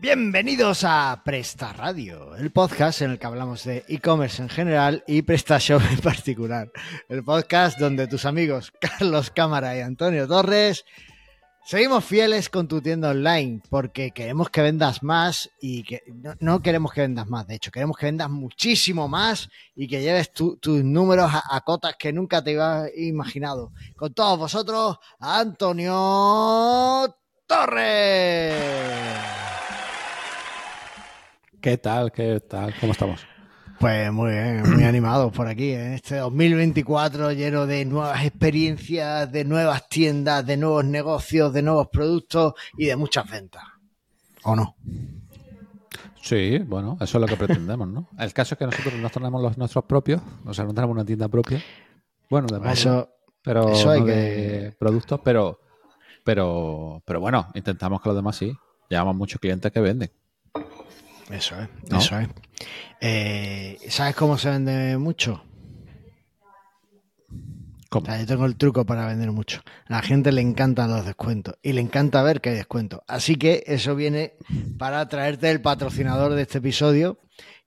Bienvenidos 0.00 0.84
a 0.84 1.22
Presta 1.24 1.72
Radio, 1.72 2.36
el 2.36 2.52
podcast 2.52 3.02
en 3.02 3.10
el 3.12 3.18
que 3.18 3.26
hablamos 3.26 3.64
de 3.64 3.84
e-commerce 3.88 4.40
en 4.40 4.48
general 4.48 5.02
y 5.08 5.22
PrestaShop 5.22 5.82
en 5.90 5.98
particular. 5.98 6.70
El 7.08 7.24
podcast 7.24 7.78
donde 7.80 8.06
tus 8.06 8.24
amigos 8.24 8.72
Carlos 8.80 9.30
Cámara 9.32 9.76
y 9.76 9.80
Antonio 9.80 10.28
Torres 10.28 10.84
seguimos 11.64 12.04
fieles 12.04 12.48
con 12.48 12.68
tu 12.68 12.80
tienda 12.80 13.10
online 13.10 13.60
porque 13.68 14.12
queremos 14.12 14.50
que 14.50 14.62
vendas 14.62 15.02
más 15.02 15.50
y 15.60 15.82
que 15.82 16.02
no, 16.38 16.62
queremos 16.62 16.92
que 16.92 17.00
vendas 17.00 17.26
más, 17.26 17.48
de 17.48 17.56
hecho, 17.56 17.72
queremos 17.72 17.96
que 17.96 18.06
vendas 18.06 18.30
muchísimo 18.30 19.08
más 19.08 19.48
y 19.74 19.88
que 19.88 20.00
lleves 20.00 20.30
tu- 20.32 20.58
tus 20.58 20.84
números 20.84 21.28
a, 21.34 21.42
a 21.56 21.60
cotas 21.62 21.96
que 21.98 22.12
nunca 22.12 22.42
te 22.44 22.50
habías 22.60 22.96
imaginado. 22.96 23.72
Con 23.96 24.14
todos 24.14 24.38
vosotros, 24.38 24.98
Antonio 25.18 25.92
Torres. 27.48 28.54
¿Qué 31.60 31.76
tal? 31.78 32.12
¿Qué 32.12 32.40
tal? 32.40 32.74
¿Cómo 32.80 32.92
estamos? 32.92 33.26
Pues 33.80 34.12
muy 34.12 34.32
bien, 34.32 34.62
muy 34.74 34.82
animados 34.84 35.32
por 35.32 35.46
aquí, 35.46 35.72
en 35.72 35.92
este 35.94 36.16
2024 36.16 37.30
lleno 37.32 37.66
de 37.66 37.84
nuevas 37.84 38.24
experiencias, 38.24 39.30
de 39.30 39.44
nuevas 39.44 39.88
tiendas, 39.88 40.44
de 40.44 40.56
nuevos 40.56 40.84
negocios, 40.84 41.52
de 41.52 41.62
nuevos 41.62 41.86
productos 41.88 42.54
y 42.76 42.86
de 42.86 42.96
muchas 42.96 43.30
ventas. 43.30 43.62
¿O 44.42 44.56
no? 44.56 44.74
Sí, 46.20 46.58
bueno, 46.58 46.96
eso 47.00 47.18
es 47.18 47.20
lo 47.22 47.26
que 47.28 47.36
pretendemos, 47.36 47.88
¿no? 47.88 48.08
El 48.18 48.32
caso 48.32 48.54
es 48.54 48.58
que 48.58 48.64
nosotros 48.66 48.94
no 49.00 49.08
tenemos 49.10 49.40
los 49.40 49.56
nuestros 49.56 49.84
propios, 49.84 50.20
o 50.44 50.52
sea, 50.52 50.64
no 50.64 50.74
tenemos 50.74 50.94
una 50.94 51.04
tienda 51.04 51.28
propia. 51.28 51.62
Bueno, 52.28 52.48
de 52.48 52.58
móvil, 52.58 52.72
Eso, 52.72 53.08
pero 53.42 53.68
eso 53.72 53.90
hay 53.90 54.00
no 54.00 54.06
que- 54.06 54.12
de 54.12 54.72
productos, 54.72 55.20
pero, 55.24 55.60
pero, 56.24 57.00
pero 57.06 57.20
bueno, 57.20 57.46
intentamos 57.54 58.00
que 58.02 58.08
los 58.08 58.16
demás 58.16 58.36
sí. 58.36 58.52
Llevamos 58.90 59.14
muchos 59.14 59.40
clientes 59.40 59.70
que 59.70 59.80
venden. 59.80 60.10
Eso 61.30 61.60
es, 61.60 61.68
¿No? 61.90 61.98
eso 61.98 62.18
es. 62.18 62.28
Eh, 63.00 63.78
¿Sabes 63.88 64.14
cómo 64.14 64.38
se 64.38 64.50
vende 64.50 64.96
mucho? 64.98 65.42
¿Cómo? 67.88 68.04
O 68.04 68.06
sea, 68.06 68.20
yo 68.20 68.26
tengo 68.26 68.44
el 68.44 68.56
truco 68.56 68.84
para 68.84 69.06
vender 69.06 69.32
mucho. 69.32 69.62
A 69.86 69.94
la 69.94 70.02
gente 70.02 70.32
le 70.32 70.42
encantan 70.42 70.90
los 70.90 71.06
descuentos 71.06 71.54
y 71.62 71.72
le 71.72 71.80
encanta 71.80 72.22
ver 72.22 72.40
que 72.40 72.50
hay 72.50 72.56
descuentos. 72.56 73.00
Así 73.06 73.36
que 73.36 73.64
eso 73.66 73.94
viene 73.94 74.34
para 74.78 75.08
traerte 75.08 75.50
el 75.50 75.62
patrocinador 75.62 76.34
de 76.34 76.42
este 76.42 76.58
episodio, 76.58 77.18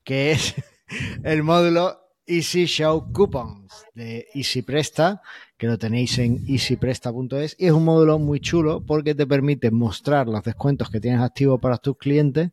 que 0.03 0.31
es 0.31 0.55
el 1.23 1.43
módulo 1.43 2.01
Easy 2.27 2.65
Show 2.65 3.11
Coupons 3.11 3.85
de 3.95 4.27
Easy 4.33 4.61
Presta, 4.61 5.21
que 5.57 5.67
lo 5.67 5.77
tenéis 5.77 6.17
en 6.19 6.43
easypresta.es. 6.47 7.55
Y 7.59 7.65
es 7.65 7.71
un 7.71 7.85
módulo 7.85 8.19
muy 8.19 8.39
chulo 8.39 8.83
porque 8.85 9.15
te 9.15 9.25
permite 9.27 9.71
mostrar 9.71 10.27
los 10.27 10.43
descuentos 10.43 10.89
que 10.89 10.99
tienes 10.99 11.21
activos 11.21 11.59
para 11.59 11.77
tus 11.77 11.97
clientes 11.97 12.51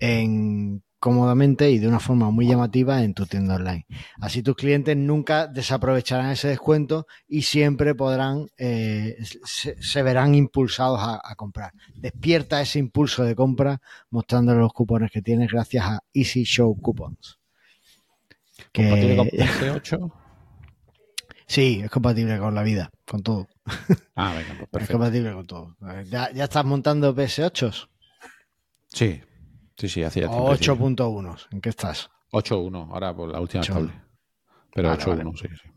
en 0.00 0.82
cómodamente 0.98 1.68
y 1.70 1.78
de 1.78 1.88
una 1.88 1.98
forma 1.98 2.30
muy 2.30 2.46
llamativa 2.46 3.02
en 3.02 3.12
tu 3.12 3.26
tienda 3.26 3.56
online. 3.56 3.86
Así 4.20 4.40
tus 4.42 4.54
clientes 4.54 4.96
nunca 4.96 5.48
desaprovecharán 5.48 6.30
ese 6.30 6.46
descuento 6.46 7.06
y 7.26 7.42
siempre 7.42 7.94
podrán, 7.96 8.46
eh, 8.56 9.16
se, 9.44 9.82
se 9.82 10.02
verán 10.04 10.36
impulsados 10.36 11.00
a, 11.02 11.20
a 11.24 11.34
comprar. 11.34 11.72
Despierta 11.96 12.60
ese 12.60 12.78
impulso 12.78 13.24
de 13.24 13.34
compra 13.34 13.80
mostrándole 14.10 14.60
los 14.60 14.72
cupones 14.72 15.10
que 15.10 15.22
tienes 15.22 15.50
gracias 15.50 15.84
a 15.84 16.00
Easy 16.14 16.44
Show 16.44 16.80
Coupons. 16.80 17.40
Que- 18.70 18.84
¿Compatible 18.88 19.16
con 19.16 19.26
PS8? 19.28 20.12
sí, 21.48 21.80
es 21.82 21.90
compatible 21.90 22.38
con 22.38 22.54
la 22.54 22.62
vida, 22.62 22.90
con 23.06 23.22
todo. 23.24 23.48
Ah, 24.14 24.34
venga, 24.36 24.66
pues 24.70 24.84
Es 24.84 24.90
compatible 24.90 25.32
con 25.32 25.46
todo. 25.46 25.76
¿Ya, 26.10 26.30
ya 26.32 26.44
estás 26.44 26.64
montando 26.64 27.12
PS8 27.16 27.88
Sí, 28.88 29.20
sí, 29.76 29.88
sí, 29.88 30.02
hacía 30.02 30.28
o 30.30 30.56
tiempo. 30.56 30.84
8.1? 30.86 31.36
¿En 31.50 31.60
qué 31.60 31.68
estás? 31.70 32.10
8-1, 32.32 32.88
ahora 32.92 33.14
por 33.14 33.30
la 33.30 33.40
última 33.40 33.62
8-1. 33.62 33.68
estable. 33.68 33.92
Pero 34.74 34.88
Vale, 34.88 35.02
8-1, 35.04 35.16
vale. 35.24 35.30
sí, 35.38 35.48
sí. 35.62 35.68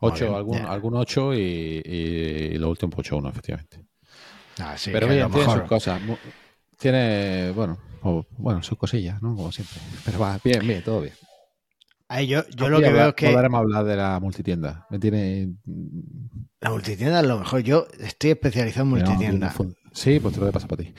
Muy 0.00 0.10
8, 0.12 0.24
bien, 0.24 0.34
algún, 0.34 0.58
ya. 0.58 0.70
algún 0.72 0.94
8 0.96 1.34
y, 1.34 1.38
y 1.84 2.58
lo 2.58 2.70
último 2.70 2.92
8-1, 2.96 3.28
efectivamente. 3.30 3.84
Ah, 4.58 4.76
sí, 4.76 4.90
Pero 4.92 5.06
bien, 5.08 5.26
tiene 5.28 5.38
mejor- 5.38 5.60
sus 5.60 5.68
cosas. 5.68 6.00
Tiene, 6.78 7.52
bueno, 7.54 7.78
o- 8.02 8.26
bueno, 8.38 8.62
sus 8.62 8.78
cosillas, 8.78 9.20
¿no? 9.22 9.34
Como 9.34 9.52
siempre. 9.52 9.78
Pero 10.04 10.18
va, 10.18 10.38
bien, 10.42 10.66
bien, 10.66 10.82
todo 10.82 11.00
bien. 11.02 11.14
Ahí 12.08 12.26
yo, 12.26 12.42
yo 12.56 12.68
lo 12.68 12.80
que 12.80 12.90
veo 12.90 13.08
es 13.08 13.14
que 13.14 13.26
Volveremos 13.28 13.58
a 13.58 13.60
hablar 13.62 13.84
de 13.84 13.96
la 13.96 14.18
multitienda. 14.18 14.86
Me 14.90 14.98
tiene... 14.98 15.54
la 16.60 16.70
multitienda 16.70 17.20
es 17.20 17.26
lo 17.26 17.38
mejor. 17.38 17.60
Yo 17.60 17.86
estoy 18.00 18.30
especializado 18.30 18.82
en 18.84 18.90
multitienda. 18.90 19.54
no 19.56 19.70
sí, 19.92 20.18
pues 20.18 20.34
te 20.34 20.40
lo 20.40 20.46
voy 20.46 20.50
a 20.50 20.52
pasar 20.52 20.68
para 20.68 20.82
ti. 20.82 20.92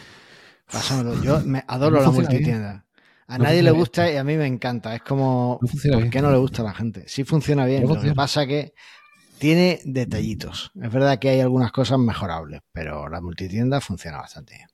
Pásamelo. 0.71 1.21
Yo 1.21 1.39
me 1.41 1.63
adoro 1.67 1.97
No 1.97 2.01
la 2.03 2.09
bien. 2.09 2.21
multitienda. 2.23 2.85
A 3.27 3.37
No 3.37 3.43
nadie 3.45 3.61
le 3.63 3.71
bien. 3.71 3.79
gusta 3.79 4.11
y 4.11 4.17
a 4.17 4.23
mí 4.23 4.35
me 4.37 4.45
encanta. 4.47 4.93
Es 4.95 5.01
como, 5.01 5.59
No 5.61 5.93
¿por 5.93 6.09
qué 6.09 6.21
no 6.21 6.31
le 6.31 6.37
gusta 6.37 6.61
a 6.61 6.65
la 6.65 6.73
gente? 6.73 7.03
Sí 7.07 7.23
funciona 7.23 7.65
bien. 7.65 7.87
Lo 7.87 7.99
que 7.99 8.13
pasa 8.13 8.45
que 8.45 8.73
tiene 9.37 9.79
detallitos. 9.85 10.71
Es 10.81 10.91
verdad 10.91 11.17
que 11.19 11.29
hay 11.29 11.39
algunas 11.39 11.71
cosas 11.71 11.97
mejorables, 11.99 12.61
pero 12.71 13.09
la 13.09 13.21
multitienda 13.21 13.81
funciona 13.81 14.17
bastante 14.17 14.55
bien. 14.55 14.67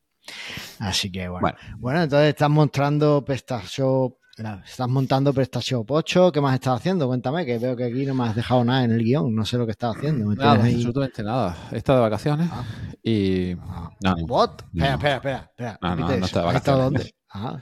Así 0.80 1.12
que 1.12 1.28
bueno. 1.30 1.42
Bueno. 1.42 1.58
Bueno, 1.78 2.04
entonces 2.04 2.30
estás 2.30 2.50
mostrando 2.50 3.24
PrestaShop, 3.24 4.18
estás 4.38 4.88
montando 4.90 5.34
PrestaShop 5.34 5.90
8. 5.90 6.32
¿Qué 6.32 6.42
más 6.42 6.54
estás 6.54 6.78
haciendo? 6.80 7.08
Cuéntame, 7.08 7.46
que 7.46 7.58
veo 7.58 7.76
que 7.76 7.86
aquí 7.86 8.06
no 8.06 8.14
me 8.14 8.26
has 8.26 8.36
dejado 8.36 8.64
nada 8.64 8.84
en 8.84 8.92
el 8.92 9.04
guion. 9.04 9.34
No 9.36 9.46
sé 9.46 9.58
lo 9.58 9.66
que 9.66 9.72
estás 9.72 9.96
haciendo. 9.96 10.34
Nada, 10.36 10.64
ahí- 10.64 10.76
absolutamente 10.76 11.24
nada. 11.24 11.56
He 11.72 11.78
estado 11.78 12.00
de 12.00 12.04
vacaciones 12.04 12.50
Ah. 12.52 12.64
y... 13.04 13.54
Ah. 13.62 13.90
No, 14.04 14.16
no. 14.16 14.26
¿What? 14.26 14.52
No. 14.74 14.86
Espera, 14.86 15.16
espera, 15.16 15.16
espera. 15.16 15.72
espera. 15.74 15.80
No, 15.82 15.96
no, 15.96 16.08
no 16.08 16.14
eso. 16.14 16.26
está 16.26 16.42
de 16.44 16.48
¿Has 16.50 16.56
estado 16.56 16.78
vacaciones. 16.78 17.14
dónde? 17.14 17.16
Ah, 17.30 17.60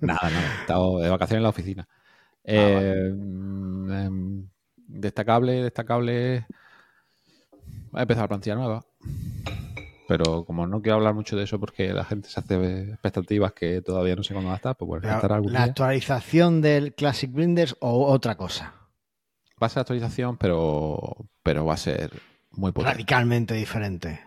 Nada, 0.00 0.30
nada. 0.30 0.56
He 0.58 0.60
estado 0.60 0.98
de 1.00 1.10
vacaciones 1.10 1.38
en 1.38 1.42
la 1.42 1.48
oficina. 1.48 1.88
Eh, 2.44 3.12
mm, 3.14 3.92
em, 3.92 4.48
destacable, 4.86 5.62
destacable. 5.62 6.46
Ha 7.92 8.02
empezado 8.02 8.24
la 8.24 8.28
plantilla 8.28 8.54
nueva. 8.56 8.84
Pero 10.18 10.44
como 10.44 10.66
no 10.66 10.82
quiero 10.82 10.96
hablar 10.96 11.14
mucho 11.14 11.36
de 11.36 11.44
eso 11.44 11.58
porque 11.58 11.92
la 11.94 12.04
gente 12.04 12.28
se 12.28 12.38
hace 12.38 12.90
expectativas 12.90 13.52
que 13.54 13.80
todavía 13.80 14.14
no 14.14 14.22
sé 14.22 14.34
cuándo 14.34 14.48
va 14.48 14.54
a 14.54 14.56
estar, 14.56 14.76
pues 14.76 14.86
bueno, 14.86 15.08
estará 15.10 15.36
algún 15.36 15.52
¿La 15.54 15.60
día. 15.60 15.68
actualización 15.70 16.60
del 16.60 16.94
Classic 16.94 17.32
Blinders 17.32 17.76
o 17.80 18.12
otra 18.12 18.36
cosa? 18.36 18.74
Va 19.62 19.68
a 19.68 19.70
ser 19.70 19.80
actualización, 19.80 20.36
pero, 20.36 21.00
pero 21.42 21.64
va 21.64 21.74
a 21.74 21.76
ser 21.78 22.10
muy 22.50 22.72
potente. 22.72 22.92
Radicalmente 22.92 23.54
diferente. 23.54 24.20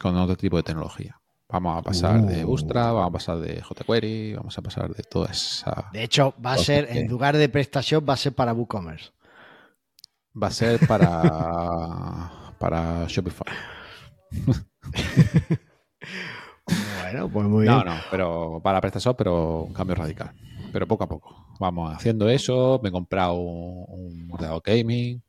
Con 0.00 0.16
otro 0.16 0.36
tipo 0.36 0.56
de 0.56 0.62
tecnología. 0.62 1.20
Vamos 1.50 1.78
a 1.78 1.82
pasar 1.82 2.22
de 2.22 2.42
Uh. 2.44 2.48
Bootstrap, 2.48 2.94
vamos 2.94 3.08
a 3.08 3.12
pasar 3.12 3.38
de 3.40 3.60
jQuery, 3.62 4.34
vamos 4.34 4.56
a 4.56 4.62
pasar 4.62 4.94
de 4.94 5.02
toda 5.02 5.30
esa. 5.30 5.90
De 5.92 6.02
hecho, 6.04 6.34
va 6.44 6.54
a 6.54 6.58
ser, 6.58 6.88
que- 6.88 7.00
en 7.00 7.08
lugar 7.08 7.36
de 7.36 7.48
PrestaShop, 7.50 8.08
va 8.08 8.14
a 8.14 8.16
ser 8.16 8.32
para 8.34 8.54
WooCommerce. 8.54 9.10
Va 10.42 10.46
a 10.46 10.50
ser 10.50 10.80
para, 10.86 12.30
para 12.58 13.04
Shopify. 13.08 13.46
Bueno, 17.02 17.28
pues 17.28 17.46
muy 17.46 17.62
bien. 17.62 17.74
No, 17.74 17.84
no, 17.84 17.94
pero 18.10 18.60
para 18.62 18.80
PrestaShop, 18.80 19.16
pero 19.16 19.62
un 19.62 19.72
cambio 19.72 19.94
radical. 19.94 20.32
Pero 20.72 20.88
poco 20.88 21.04
a 21.04 21.08
poco. 21.08 21.46
Vamos 21.60 21.94
haciendo 21.94 22.28
eso. 22.28 22.80
Me 22.82 22.88
he 22.88 22.92
comprado 22.92 23.34
un, 23.34 24.28
ordenador 24.32 24.62
gaming. 24.64 25.22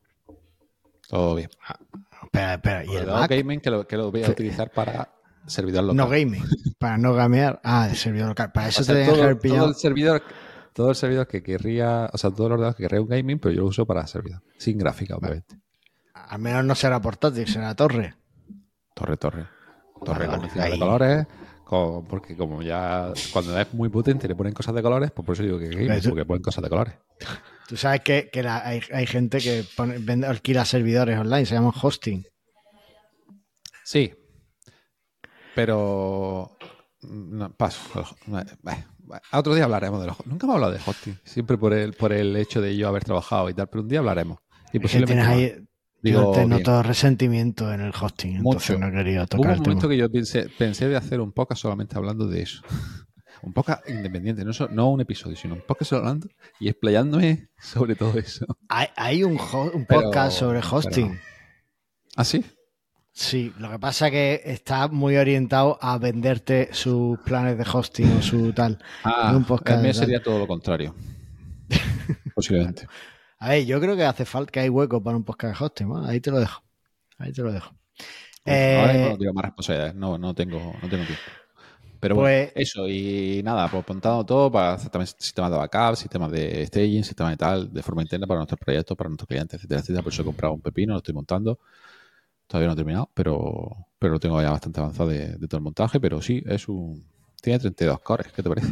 Todo 1.07 1.35
bien. 1.35 1.49
Espera, 2.23 2.55
espera. 2.55 2.85
¿Y 2.85 2.89
el 2.89 2.95
ordenador 3.01 3.21
Mac? 3.21 3.29
gaming 3.29 3.59
que 3.59 3.69
lo, 3.69 3.87
que 3.87 3.97
lo 3.97 4.11
voy 4.11 4.23
a 4.23 4.29
utilizar 4.29 4.71
para 4.71 5.09
servidor 5.45 5.83
local. 5.83 5.97
No 5.97 6.09
gaming. 6.09 6.43
Para 6.79 6.97
no 6.97 7.13
gamear. 7.13 7.59
Ah, 7.63 7.87
de 7.87 7.95
servidor 7.95 8.29
local. 8.29 8.51
Para 8.51 8.69
eso 8.69 8.81
O 8.81 8.85
sea, 8.85 8.95
te 8.95 9.05
todo, 9.05 9.17
todo 9.17 9.39
pillado. 9.39 9.67
el 9.67 9.75
servidor, 9.75 10.23
todo 10.73 10.89
el 10.89 10.95
servidor 10.95 11.27
que 11.27 11.43
querría, 11.43 12.09
o 12.11 12.17
sea, 12.17 12.31
todo 12.31 12.47
el 12.47 12.53
ordenador 12.53 12.75
que 12.75 12.83
querría 12.83 13.01
un 13.01 13.07
gaming, 13.07 13.39
pero 13.39 13.53
yo 13.53 13.61
lo 13.61 13.67
uso 13.67 13.85
para 13.85 14.07
servidor. 14.07 14.41
Sin 14.57 14.77
gráfica, 14.77 15.15
obviamente. 15.15 15.59
Al 16.13 16.39
menos 16.39 16.65
no 16.65 16.73
será 16.73 16.99
portátil, 16.99 17.47
será 17.47 17.75
torre. 17.75 18.15
Torre, 18.95 19.17
torre. 19.17 19.45
Torre 20.03 20.25
con 20.27 20.41
de 20.41 20.79
colores. 20.79 21.27
con- 21.63 22.05
porque 22.05 22.35
como 22.35 22.61
ya 22.63 23.11
cuando 23.31 23.59
es 23.59 23.73
muy 23.73 23.89
potente 23.89 24.27
le 24.27 24.35
ponen 24.35 24.53
cosas 24.53 24.73
de 24.73 24.81
colores, 24.81 25.11
pues 25.11 25.25
por 25.25 25.33
eso 25.33 25.43
digo 25.43 25.59
que 25.59 26.01
porque 26.07 26.25
ponen 26.25 26.41
cosas 26.41 26.63
de 26.63 26.69
colores. 26.69 26.93
Tú 27.67 27.75
sabes 27.77 28.01
que, 28.01 28.29
que 28.31 28.41
la- 28.43 28.65
hay, 28.65 28.81
hay 28.93 29.05
gente 29.07 29.39
que 29.39 29.63
pone- 29.75 29.97
vende- 29.99 30.27
alquila 30.27 30.65
servidores 30.65 31.19
online, 31.19 31.45
se 31.45 31.55
llaman 31.55 31.73
hosting. 31.79 32.25
Sí. 33.83 34.13
Pero. 35.55 36.57
mm, 37.01 37.37
No, 37.37 37.53
paso. 37.55 38.05
Eh, 38.27 38.83
A 39.31 39.39
otro 39.39 39.53
día 39.55 39.65
hablaremos 39.65 40.01
de 40.01 40.07
los. 40.07 40.25
Nunca 40.25 40.45
hemos 40.45 40.55
hablado 40.55 40.73
de 40.73 40.79
hosting. 40.85 41.19
Siempre 41.23 41.57
por 41.57 41.73
el, 41.73 41.93
por 41.93 42.11
el 42.13 42.35
hecho 42.35 42.61
de 42.61 42.75
yo 42.75 42.87
haber 42.87 43.03
trabajado 43.03 43.49
y 43.49 43.53
tal. 43.53 43.67
Pero 43.67 43.81
un 43.83 43.87
día 43.89 43.99
hablaremos. 43.99 44.39
Y 44.73 44.79
posiblemente. 44.79 45.13
tienes 45.23 45.27
no. 45.27 45.33
ahí, 45.59 45.67
Digo, 46.05 46.21
yo 46.21 46.31
te 46.31 46.37
bien. 46.39 46.49
noto 46.49 46.83
resentimiento 46.83 47.73
en 47.73 47.81
el 47.81 47.91
hosting, 47.99 48.37
entonces 48.37 48.77
Mucho. 48.77 48.85
no 48.85 48.91
quería 48.91 49.19
Hubo 49.21 49.27
tocar 49.27 49.45
un 49.51 49.51
el 49.51 49.57
tema. 49.63 49.67
momento 49.75 49.89
que 49.89 49.97
yo 49.97 50.11
pensé, 50.11 50.49
pensé 50.57 50.87
de 50.87 50.95
hacer 50.95 51.19
un 51.19 51.31
podcast 51.31 51.61
solamente 51.61 51.97
hablando 51.97 52.27
de 52.27 52.41
eso. 52.43 52.61
un 53.41 53.53
podcast 53.53 53.87
independiente, 53.89 54.43
no, 54.45 54.53
so- 54.53 54.69
no 54.69 54.89
un 54.89 55.01
episodio, 55.01 55.35
sino 55.35 55.55
un 55.55 55.61
podcast 55.61 55.89
solo 55.89 56.01
hablando 56.01 56.27
y 56.59 56.69
explayándome 56.69 57.49
sobre 57.59 57.95
todo 57.95 58.17
eso. 58.17 58.45
Hay, 58.69 58.87
hay 58.95 59.23
un, 59.23 59.33
un 59.73 59.85
Pero- 59.85 60.01
podcast 60.03 60.37
sobre 60.39 60.59
hosting. 60.59 61.19
¿Ah, 62.15 62.23
sí? 62.23 62.43
Sí, 63.11 63.53
lo 63.59 63.71
que 63.71 63.79
pasa 63.79 64.07
es 64.07 64.11
que 64.11 64.41
está 64.45 64.87
muy 64.89 65.15
orientado 65.15 65.77
a 65.81 65.97
venderte 65.97 66.69
sus 66.73 67.17
planes 67.19 67.57
de 67.57 67.65
hosting 67.71 68.11
o 68.17 68.21
su 68.21 68.51
tal. 68.51 68.77
Ah, 69.05 69.27
en 69.29 69.37
un 69.37 69.45
podcast 69.45 69.81
mí 69.81 69.93
sería 69.93 70.21
todo 70.21 70.37
lo 70.39 70.47
contrario. 70.47 70.93
Posiblemente. 72.35 72.87
A 73.39 73.49
ver, 73.49 73.65
yo 73.65 73.79
creo 73.81 73.95
que 73.95 74.03
hace 74.05 74.25
falta 74.25 74.51
que 74.51 74.59
hay 74.61 74.69
hueco 74.69 75.01
para 75.03 75.17
un 75.17 75.23
podcast 75.23 75.57
de 75.59 75.65
hosting. 75.65 75.87
¿no? 75.89 76.05
Ahí 76.05 76.19
te 76.19 76.31
lo 76.31 76.39
dejo. 76.39 76.63
Ahí 77.17 77.31
te 77.31 77.41
lo 77.41 77.51
dejo. 77.51 77.67
Ahora 78.47 78.93
Eh, 78.93 78.93
mismo 78.97 79.09
no 79.09 79.17
tengo 79.17 79.33
más 79.33 79.45
responsabilidades, 79.45 79.95
no, 79.95 80.17
no 80.17 80.33
tengo, 80.35 80.57
no 80.59 80.89
tengo 80.89 81.03
tiempo. 81.05 81.23
Pero 81.99 82.15
Pues- 82.15 82.21
bueno, 82.23 82.51
eso, 82.55 82.87
y 82.87 83.41
nada, 83.43 83.67
pues 83.67 83.83
montando 83.87 84.23
todo 84.25 84.51
para 84.51 84.73
hacer 84.73 84.91
también 84.91 85.07
sistemas 85.07 85.49
de 85.49 85.57
backup, 85.57 85.95
sistemas 85.95 86.31
de 86.31 86.65
staging, 86.67 87.03
sistemas 87.03 87.31
de 87.33 87.37
tal, 87.37 87.73
de 87.73 87.81
forma 87.81 88.03
interna 88.03 88.27
para 88.27 88.39
nuestros 88.39 88.59
proyectos, 88.59 88.95
para 88.95 89.09
nuestros 89.09 89.27
clientes, 89.27 89.55
etcétera, 89.57 89.79
etcétera. 89.79 90.03
Por 90.03 90.13
eso 90.13 90.21
he 90.21 90.25
comprado 90.25 90.53
un 90.53 90.61
pepino, 90.61 90.93
lo 90.93 90.97
estoy 90.97 91.15
montando. 91.15 91.57
Todavía 92.47 92.67
no 92.67 92.73
he 92.73 92.75
terminado, 92.75 93.09
pero, 93.15 93.87
pero 93.97 94.13
lo 94.13 94.19
tengo 94.19 94.39
ya 94.39 94.51
bastante 94.51 94.79
avanzado 94.79 95.09
de, 95.09 95.29
de 95.37 95.47
todo 95.47 95.57
el 95.57 95.63
montaje. 95.63 95.99
Pero 95.99 96.21
sí, 96.21 96.43
es 96.45 96.67
un. 96.67 97.03
Tiene 97.41 97.57
32 97.57 97.99
cores, 98.01 98.31
¿qué 98.31 98.43
te 98.43 98.49
parece? 98.49 98.71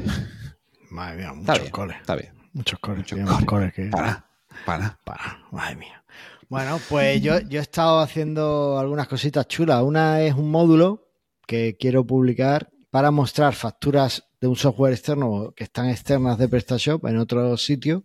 Madre 0.91 1.17
mía, 1.17 1.33
muchos 1.33 1.69
cores. 1.71 1.97
está 2.01 2.15
bien. 2.15 2.33
Muchos 2.53 2.77
cores. 2.79 2.97
Muchos 2.99 3.15
tiene 3.17 3.31
más 3.31 3.43
cores. 3.45 3.73
cores 3.73 3.73
que. 3.73 3.89
Para, 3.89 4.27
para. 4.65 4.99
Para, 5.03 5.39
madre 5.51 5.75
mía. 5.75 6.03
Bueno, 6.49 6.79
pues 6.89 7.21
yo, 7.21 7.39
yo 7.39 7.59
he 7.59 7.61
estado 7.63 7.99
haciendo 7.99 8.77
algunas 8.77 9.07
cositas 9.07 9.47
chulas. 9.47 9.81
Una 9.81 10.21
es 10.21 10.33
un 10.35 10.51
módulo 10.51 11.07
que 11.47 11.75
quiero 11.79 12.05
publicar 12.05 12.69
para 12.91 13.09
mostrar 13.11 13.53
facturas 13.55 14.23
de 14.39 14.47
un 14.47 14.55
software 14.55 14.93
externo 14.93 15.53
que 15.55 15.63
están 15.63 15.89
externas 15.89 16.37
de 16.37 16.47
PrestaShop 16.47 17.05
en 17.07 17.17
otro 17.17 17.57
sitio 17.57 18.03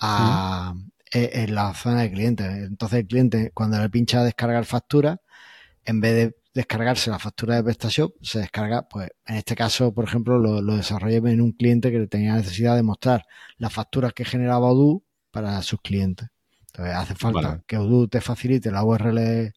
a- 0.00 0.74
e- 1.12 1.30
en 1.44 1.54
la 1.54 1.72
zona 1.74 2.02
de 2.02 2.10
cliente. 2.12 2.44
Entonces 2.44 3.00
el 3.00 3.06
cliente 3.06 3.50
cuando 3.54 3.78
le 3.78 3.88
pincha 3.90 4.24
descargar 4.24 4.64
factura, 4.64 5.20
en 5.84 6.00
vez 6.00 6.14
de 6.14 6.36
descargarse 6.54 7.10
la 7.10 7.18
factura 7.20 7.54
de 7.56 7.62
PrestaShop, 7.62 8.14
se 8.20 8.40
descarga, 8.40 8.88
pues 8.88 9.10
en 9.26 9.36
este 9.36 9.54
caso, 9.54 9.94
por 9.94 10.04
ejemplo, 10.04 10.38
lo, 10.38 10.60
lo 10.60 10.76
desarrollé 10.76 11.18
en 11.18 11.40
un 11.40 11.52
cliente 11.52 11.92
que 11.92 12.06
tenía 12.08 12.34
necesidad 12.34 12.74
de 12.74 12.82
mostrar 12.82 13.24
las 13.58 13.72
facturas 13.72 14.12
que 14.12 14.24
generaba 14.24 14.66
Odoo 14.72 15.04
para 15.30 15.60
sus 15.62 15.80
clientes. 15.80 16.28
Entonces 16.66 16.94
hace 16.94 17.14
falta 17.14 17.40
Vale. 17.48 17.62
que 17.66 17.76
Odoo 17.76 18.08
te 18.08 18.20
facilite 18.20 18.70
la 18.70 18.84
URL, 18.84 19.52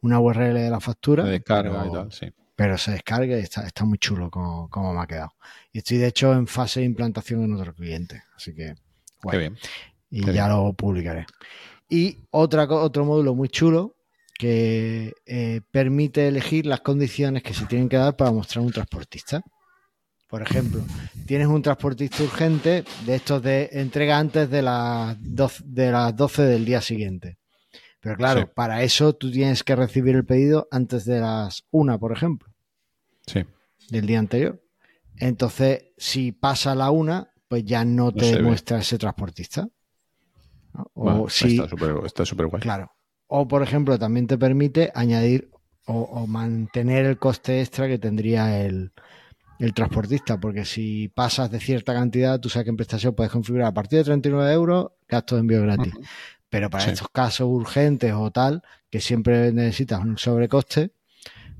una 0.00 0.20
URL 0.20 0.54
de 0.54 0.70
la 0.70 0.80
factura. 0.80 1.24
De 1.24 1.32
descarga 1.32 1.82
pero- 1.82 1.86
y 1.86 1.92
tal, 1.92 2.12
sí. 2.12 2.26
pero 2.56 2.76
se 2.78 2.90
descarga 2.92 3.38
y 3.38 3.40
está, 3.42 3.66
está 3.66 3.84
muy 3.84 3.98
chulo 3.98 4.30
como, 4.30 4.68
como 4.68 4.92
me 4.92 5.00
ha 5.00 5.06
quedado. 5.06 5.32
Y 5.72 5.78
estoy 5.78 5.98
de 5.98 6.08
hecho 6.08 6.32
en 6.32 6.46
fase 6.46 6.80
de 6.80 6.86
implantación 6.86 7.42
en 7.44 7.54
otro 7.54 7.74
cliente. 7.74 8.22
Así 8.36 8.54
que, 8.54 8.74
guay. 9.22 9.32
Qué 9.32 9.38
bien. 9.38 9.58
y 10.10 10.20
qué 10.22 10.32
ya 10.34 10.46
bien. 10.48 10.56
lo 10.64 10.72
publicaré. 10.72 11.26
Y 11.88 12.18
otra, 12.30 12.64
otro 12.64 13.04
módulo 13.04 13.34
muy 13.34 13.48
chulo 13.48 13.94
que 14.38 15.14
eh, 15.26 15.62
permite 15.70 16.28
elegir 16.28 16.66
las 16.66 16.80
condiciones 16.80 17.42
que 17.42 17.54
se 17.54 17.66
tienen 17.66 17.88
que 17.88 17.96
dar 17.96 18.14
para 18.16 18.30
mostrar 18.30 18.64
un 18.64 18.70
transportista. 18.72 19.42
Por 20.28 20.42
ejemplo, 20.42 20.84
tienes 21.26 21.46
un 21.48 21.62
transportista 21.62 22.22
urgente 22.22 22.84
de 23.06 23.14
estos 23.14 23.42
de 23.42 23.68
entrega 23.72 24.18
antes 24.18 24.50
de 24.50 24.60
las 24.62 25.16
12, 25.20 25.62
de 25.66 25.90
las 25.90 26.14
12 26.14 26.42
del 26.42 26.64
día 26.66 26.80
siguiente. 26.82 27.38
Pero 28.00 28.16
claro, 28.16 28.40
Sí. 28.42 28.46
para 28.54 28.82
eso 28.82 29.14
tú 29.14 29.30
tienes 29.30 29.64
que 29.64 29.74
recibir 29.74 30.14
el 30.14 30.24
pedido 30.24 30.68
antes 30.70 31.04
de 31.04 31.20
las 31.20 31.64
1, 31.70 31.98
por 31.98 32.12
ejemplo 32.12 32.52
Sí. 33.26 33.44
del 33.88 34.06
día 34.06 34.18
anterior. 34.18 34.62
Entonces, 35.16 35.86
si 35.96 36.30
pasa 36.32 36.74
la 36.74 36.90
una, 36.90 37.32
pues 37.48 37.64
ya 37.64 37.84
no 37.84 38.04
No 38.06 38.12
te 38.12 38.36
ve. 38.36 38.42
muestra 38.42 38.78
ese 38.78 38.98
transportista. 38.98 39.68
¿no? 40.74 40.90
O 40.94 41.02
Bueno, 41.04 41.28
si, 41.28 41.56
Está 41.56 41.68
súper 41.68 41.96
está 42.04 42.24
súper 42.26 42.46
guay. 42.46 42.60
claro. 42.62 42.92
O, 43.26 43.48
por 43.48 43.62
ejemplo, 43.62 43.98
también 43.98 44.26
te 44.26 44.38
permite 44.38 44.92
añadir 44.94 45.50
o, 45.86 46.00
o 46.02 46.26
mantener 46.26 47.06
el 47.06 47.18
coste 47.18 47.60
extra 47.60 47.88
que 47.88 47.98
tendría 47.98 48.60
el, 48.64 48.92
el 49.58 49.74
transportista, 49.74 50.38
porque 50.38 50.64
si 50.64 51.08
pasas 51.08 51.50
de 51.50 51.60
cierta 51.60 51.92
cantidad, 51.94 52.38
tú 52.40 52.48
sabes 52.48 52.64
que 52.64 52.70
en 52.70 52.76
prestación 52.76 53.14
puedes 53.14 53.32
configurar 53.32 53.68
a 53.68 53.74
partir 53.74 53.98
de 53.98 54.04
39 54.04 54.52
euros 54.52 54.92
gastos 55.08 55.36
de 55.36 55.40
envío 55.40 55.62
gratis. 55.62 55.92
Pero 56.48 56.70
para 56.70 56.84
Sí. 56.84 56.90
estos 56.90 57.08
casos 57.10 57.46
urgentes 57.50 58.12
o 58.14 58.30
tal, 58.30 58.62
que 58.90 59.00
siempre 59.00 59.52
necesitas 59.52 60.00
un 60.00 60.16
sobrecoste, 60.16 60.92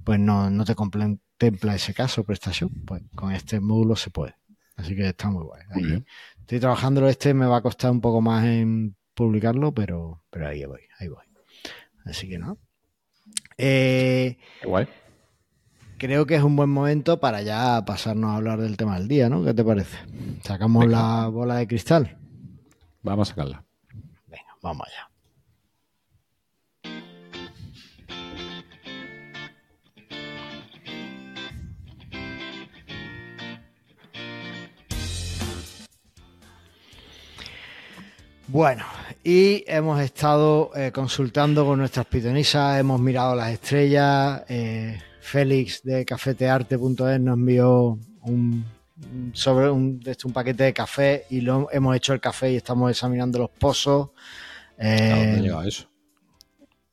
pues 0.05 0.19
no, 0.19 0.49
no 0.49 0.65
te 0.65 0.75
contempla 0.75 1.75
ese 1.75 1.93
caso 1.93 2.25
prestación. 2.25 2.71
Pues 2.87 3.03
con 3.15 3.33
este 3.33 3.61
módulo 3.61 3.97
se 3.97 4.11
puede. 4.11 4.35
Así 4.77 4.95
que 4.97 5.09
está 5.09 5.29
muy 5.31 5.45
guay. 5.45 5.63
Ahí-. 5.71 6.05
Estoy 6.41 6.61
trabajándolo 6.61 7.09
este, 7.09 7.35
me 7.35 7.47
va 7.47 7.59
a 7.59 7.63
costar 7.63 7.91
un 7.91 8.01
poco 8.01 8.23
más 8.23 8.45
en 8.47 8.97
publicarlo, 9.15 9.75
pero, 9.75 10.23
pero 10.31 10.47
ahí 10.49 10.65
voy, 10.65 10.81
ahí 10.99 11.09
voy. 11.09 11.25
Así 12.07 12.29
que 12.29 12.39
no. 12.39 12.57
Eh, 13.59 14.39
Qué 14.63 14.69
guay. 14.69 14.89
Creo 15.99 16.27
que 16.27 16.37
es 16.37 16.43
un 16.43 16.57
buen 16.57 16.71
momento 16.71 17.21
para 17.21 17.43
ya 17.43 17.85
pasarnos 17.85 18.31
a 18.31 18.37
hablar 18.37 18.61
del 18.61 18.77
tema 18.77 18.99
del 18.99 19.09
día, 19.09 19.29
¿no? 19.29 19.45
¿Qué 19.45 19.53
te 19.55 19.65
parece? 19.65 19.97
Sacamos 20.45 20.87
Venga. 20.87 20.99
la 21.23 21.29
bola 21.29 21.57
de 21.57 21.67
cristal. 21.67 22.17
Vamos 23.03 23.29
a 23.29 23.31
sacarla. 23.31 23.65
Venga, 24.27 24.57
vamos 24.63 24.87
allá. 24.87 25.09
Bueno, 38.47 38.85
y 39.23 39.63
hemos 39.67 40.01
estado 40.01 40.71
eh, 40.75 40.91
consultando 40.91 41.67
con 41.67 41.79
nuestras 41.79 42.07
pitonisas, 42.07 42.81
hemos 42.81 42.99
mirado 42.99 43.35
las 43.35 43.51
estrellas. 43.53 44.43
eh, 44.49 44.99
Félix 45.29 45.83
de 45.83 46.05
cafetearte.es 46.05 47.21
nos 47.21 47.35
envió 47.39 47.99
un, 48.23 48.65
sobre 49.33 49.71
un, 49.71 50.01
un 50.25 50.33
paquete 50.33 50.65
de 50.65 50.73
café 50.73 51.25
y 51.31 51.41
lo 51.43 51.69
hemos 51.71 51.95
hecho 51.97 52.13
el 52.15 52.21
café 52.21 52.53
y 52.53 52.57
estamos 52.57 52.91
examinando 52.91 53.39
los 53.39 53.51
pozos. 53.51 54.11
¿A 54.79 54.85
dónde 54.85 55.39
Eh, 55.39 55.43
llega 55.43 55.67
eso? 55.67 55.89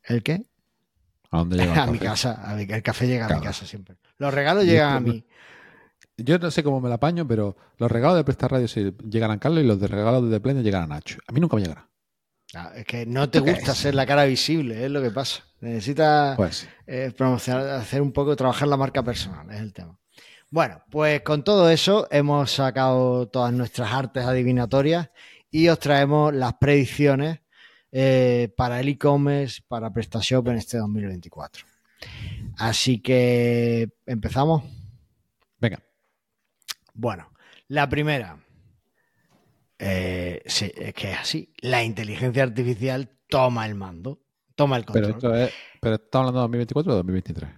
¿El 0.04 0.22
qué? 0.24 0.46
¿A 1.32 1.38
dónde 1.40 1.58
llega 1.58 1.74
el 1.74 1.80
A 1.80 1.88
mi 1.88 1.98
casa, 2.00 2.42
a 2.44 2.56
mi- 2.56 2.64
el 2.64 2.84
café 2.84 3.08
llega 3.08 3.28
a 3.28 3.38
mi 3.38 3.42
casa 3.44 3.66
siempre. 3.66 3.96
Los 4.18 4.34
regalos 4.34 4.66
llegan 4.66 4.94
a 4.94 5.00
mí. 5.00 5.24
Yo 6.18 6.40
no 6.40 6.50
sé 6.50 6.64
cómo 6.64 6.80
me 6.80 6.88
la 6.90 6.96
apaño, 6.96 7.28
pero 7.28 7.58
los 7.78 7.92
regalos 7.92 8.16
de 8.18 8.24
Prestar 8.24 8.52
Radio 8.52 8.68
se 8.70 8.94
llegan 9.10 9.32
a 9.32 9.40
Carlos 9.40 9.64
y 9.64 9.68
los 9.68 9.80
de 9.80 9.88
regalos 9.88 10.30
de 10.30 10.40
Pleno 10.40 10.62
llegan 10.62 10.84
a 10.84 10.88
Nacho. 10.88 11.18
A 11.28 11.32
mí 11.34 11.40
nunca 11.42 11.58
me 11.58 11.62
llegará. 11.64 11.88
Ah, 12.54 12.72
Es 12.76 12.86
que 12.86 13.06
no 13.06 13.30
te 13.30 13.40
¿Esto 13.40 13.46
qué 13.46 13.52
gusta 13.54 13.72
es? 13.74 13.78
ser 13.78 13.96
la 13.96 14.06
cara 14.06 14.26
visible, 14.26 14.86
es 14.86 14.92
lo 14.92 15.02
que 15.02 15.12
pasa. 15.12 15.44
Necesitas 15.62 16.36
Pues 16.38 16.68
eh, 16.86 17.12
promocionar, 17.18 17.68
hacer 17.70 18.02
un 18.02 18.12
poco, 18.12 18.36
trabajar 18.36 18.68
la 18.68 18.78
marca 18.78 19.04
personal, 19.04 19.50
es 19.52 19.60
el 19.60 19.74
tema. 19.74 19.98
Bueno, 20.52 20.82
pues 20.90 21.22
con 21.22 21.44
todo 21.44 21.70
eso 21.70 22.08
hemos 22.12 22.52
sacado 22.52 23.28
todas 23.28 23.52
nuestras 23.52 23.92
artes 23.92 24.24
adivinatorias 24.26 25.10
y 25.52 25.68
os 25.70 25.80
traemos 25.80 26.34
las 26.34 26.54
predicciones 26.54 27.40
eh, 27.92 28.54
para 28.56 28.80
el 28.80 28.90
e-commerce, 28.90 29.62
para 29.68 29.92
PrestaShop 29.92 30.48
en 30.50 30.58
este 30.58 30.78
2024. 30.78 31.66
Así 32.58 33.02
que 33.02 33.90
empezamos. 34.06 34.64
venga. 35.60 35.80
Bueno, 36.94 37.32
la 37.68 37.90
primera. 37.90 38.38
Eh, 39.80 40.42
sí, 40.46 40.72
es 40.76 40.94
que 40.94 41.12
es 41.12 41.20
así. 41.20 41.54
La 41.60 41.84
inteligencia 41.84 42.44
artificial 42.44 43.10
toma 43.28 43.66
el 43.66 43.76
mando, 43.76 44.22
toma 44.56 44.78
el 44.78 44.86
Pero 44.86 45.08
control. 45.08 45.36
esto 45.40 45.46
es. 45.46 45.54
Pero 45.82 45.96
estamos 45.96 46.30
hablando 46.30 46.40
de 46.40 46.44
2024 46.44 46.94
o 46.94 46.96
2023. 46.98 47.50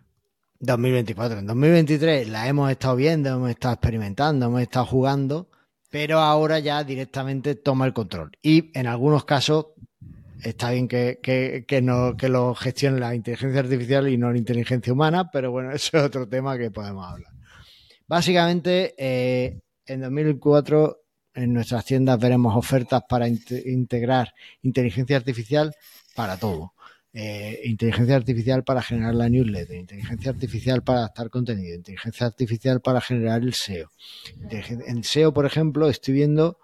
2024. 0.60 1.40
En 1.40 1.48
2023 1.48 2.30
la 2.30 2.48
hemos 2.48 2.72
estado 2.72 2.96
viendo, 2.96 3.30
hemos 3.30 3.50
estado 3.50 3.76
experimentando, 3.76 4.48
hemos 4.48 4.62
estado 4.62 4.86
jugando, 4.86 5.50
pero 5.90 6.20
ahora 6.20 6.60
ya 6.60 6.84
directamente 6.84 7.56
toma 7.56 7.86
el 7.86 7.94
control. 7.94 8.32
Y 8.42 8.72
en 8.78 8.88
algunos 8.88 9.26
casos 9.26 9.68
está 10.44 10.72
bien 10.72 10.88
que, 10.88 11.20
que, 11.22 11.66
que 11.68 11.82
no, 11.82 12.16
que 12.18 12.30
lo 12.30 12.56
gestione 12.56 13.00
la 13.00 13.16
inteligencia 13.16 13.60
artificial 13.60 14.08
y 14.08 14.18
no 14.18 14.32
la 14.32 14.38
inteligencia 14.38 14.94
humana, 14.94 15.30
pero 15.32 15.52
bueno, 15.52 15.72
eso 15.74 15.98
es 15.98 16.04
otro 16.04 16.28
tema 16.28 16.58
que 16.58 16.72
podemos 16.72 17.06
hablar. 17.06 17.32
Básicamente, 18.08 18.96
eh, 18.98 19.60
en 19.86 20.02
2004 20.02 21.04
en 21.38 21.54
nuestras 21.54 21.86
tiendas 21.86 22.20
veremos 22.20 22.56
ofertas 22.56 23.04
para 23.08 23.28
inte- 23.28 23.64
integrar 23.66 24.34
inteligencia 24.64 25.16
artificial 25.18 25.74
para 26.16 26.38
todo. 26.38 26.74
Eh, 27.14 27.62
inteligencia 27.66 28.16
artificial 28.16 28.64
para 28.64 28.82
generar 28.82 29.16
la 29.16 29.30
newsletter, 29.30 29.76
inteligencia 29.78 30.32
artificial 30.32 30.84
para 30.84 31.00
adaptar 31.00 31.30
contenido, 31.30 31.76
inteligencia 31.76 32.28
artificial 32.28 32.82
para 32.82 33.02
generar 33.02 33.42
el 33.42 33.54
SEO. 33.54 33.90
En 34.50 35.04
SEO, 35.04 35.34
por 35.34 35.46
ejemplo, 35.46 35.90
estoy 35.90 36.14
viendo 36.16 36.60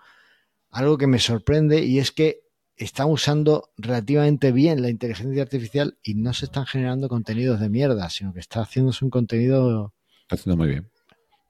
algo 0.69 0.97
que 0.97 1.07
me 1.07 1.19
sorprende 1.19 1.83
y 1.85 1.99
es 1.99 2.11
que 2.11 2.41
están 2.75 3.07
usando 3.09 3.71
relativamente 3.77 4.51
bien 4.51 4.81
la 4.81 4.89
inteligencia 4.89 5.41
artificial 5.43 5.97
y 6.03 6.15
no 6.15 6.33
se 6.33 6.45
están 6.45 6.65
generando 6.65 7.07
contenidos 7.07 7.59
de 7.59 7.69
mierda, 7.69 8.09
sino 8.09 8.33
que 8.33 8.39
está 8.39 8.61
haciéndose 8.61 9.05
un 9.05 9.11
contenido 9.11 9.93
Está 10.23 10.35
haciendo 10.35 10.57
muy 10.57 10.67
bien. 10.67 10.89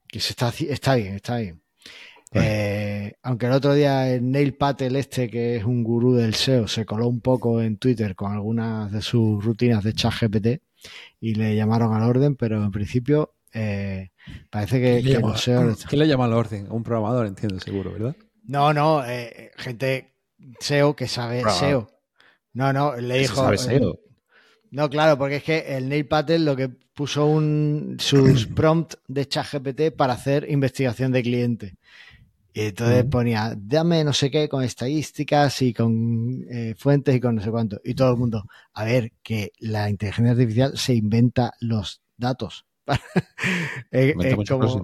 que 0.08 0.20
se 0.20 0.32
está, 0.32 0.50
está 0.70 0.96
bien, 0.96 1.16
está 1.16 1.38
bien. 1.38 1.63
Eh, 2.34 3.14
aunque 3.22 3.46
el 3.46 3.52
otro 3.52 3.74
día 3.74 4.10
el 4.10 4.30
Neil 4.30 4.56
Patel 4.56 4.96
este, 4.96 5.30
que 5.30 5.58
es 5.58 5.64
un 5.64 5.84
gurú 5.84 6.16
del 6.16 6.36
SEO, 6.36 6.68
se 6.68 6.86
coló 6.86 7.08
un 7.08 7.22
poco 7.22 7.62
en 7.62 7.78
Twitter 7.78 8.16
con 8.16 8.32
algunas 8.32 8.92
de 8.92 9.02
sus 9.02 9.44
rutinas 9.44 9.84
de 9.84 9.94
chat 9.94 10.14
GPT, 10.20 10.62
y 11.22 11.36
le 11.36 11.56
llamaron 11.56 11.94
al 11.94 12.04
orden, 12.04 12.36
pero 12.36 12.64
en 12.64 12.72
principio 12.72 13.36
eh, 13.54 14.12
parece 14.50 14.82
que, 14.82 15.02
¿Quién 15.02 15.06
le 15.06 15.16
que 15.16 15.22
los 15.22 15.42
SEO 15.42 15.76
¿Quién 15.88 16.00
le 16.00 16.08
llama 16.08 16.26
al 16.26 16.34
orden? 16.34 16.68
Un 16.72 16.84
programador, 16.84 17.28
entiendo, 17.28 17.60
seguro, 17.60 17.94
¿verdad? 17.94 18.16
No, 18.46 18.74
no, 18.74 19.06
eh, 19.06 19.52
gente 19.56 20.14
SEO 20.60 20.96
que 20.96 21.08
sabe 21.08 21.42
Bravo. 21.42 21.60
SEO. 21.60 21.90
No, 22.54 22.74
no, 22.74 22.96
le 22.96 23.20
dijo. 23.20 23.36
sabe 23.36 23.58
SEO. 23.58 24.00
No, 24.72 24.90
claro, 24.90 25.18
porque 25.18 25.38
es 25.38 25.44
que 25.44 25.78
el 25.78 25.88
Neil 25.88 26.08
Patel 26.08 26.46
lo 26.46 26.56
que 26.56 26.68
puso 26.68 27.26
un, 27.26 27.98
sus 28.00 28.48
prompts 28.56 28.98
de 29.08 29.28
ChatGPT 29.28 29.96
para 29.96 30.14
hacer 30.14 30.50
investigación 30.50 31.12
de 31.12 31.24
cliente. 31.24 31.76
Y 32.56 32.62
entonces 32.62 33.04
ponía, 33.06 33.54
dame 33.58 34.04
no 34.04 34.14
sé 34.14 34.30
qué 34.30 34.48
con 34.48 34.64
estadísticas 34.64 35.60
y 35.64 35.74
con 35.74 36.46
eh, 36.52 36.76
fuentes 36.78 37.16
y 37.16 37.20
con 37.20 37.36
no 37.36 37.42
sé 37.42 37.50
cuánto. 37.50 37.82
Y 37.84 37.96
todo 37.96 38.12
el 38.12 38.18
mundo, 38.18 38.44
a 38.74 38.84
ver, 38.84 39.12
que 39.24 39.52
la 39.60 39.90
inteligencia 39.90 40.32
artificial 40.34 40.78
se 40.78 40.94
inventa 40.94 41.54
los 41.62 42.02
datos. 42.16 42.66
Como- 44.48 44.84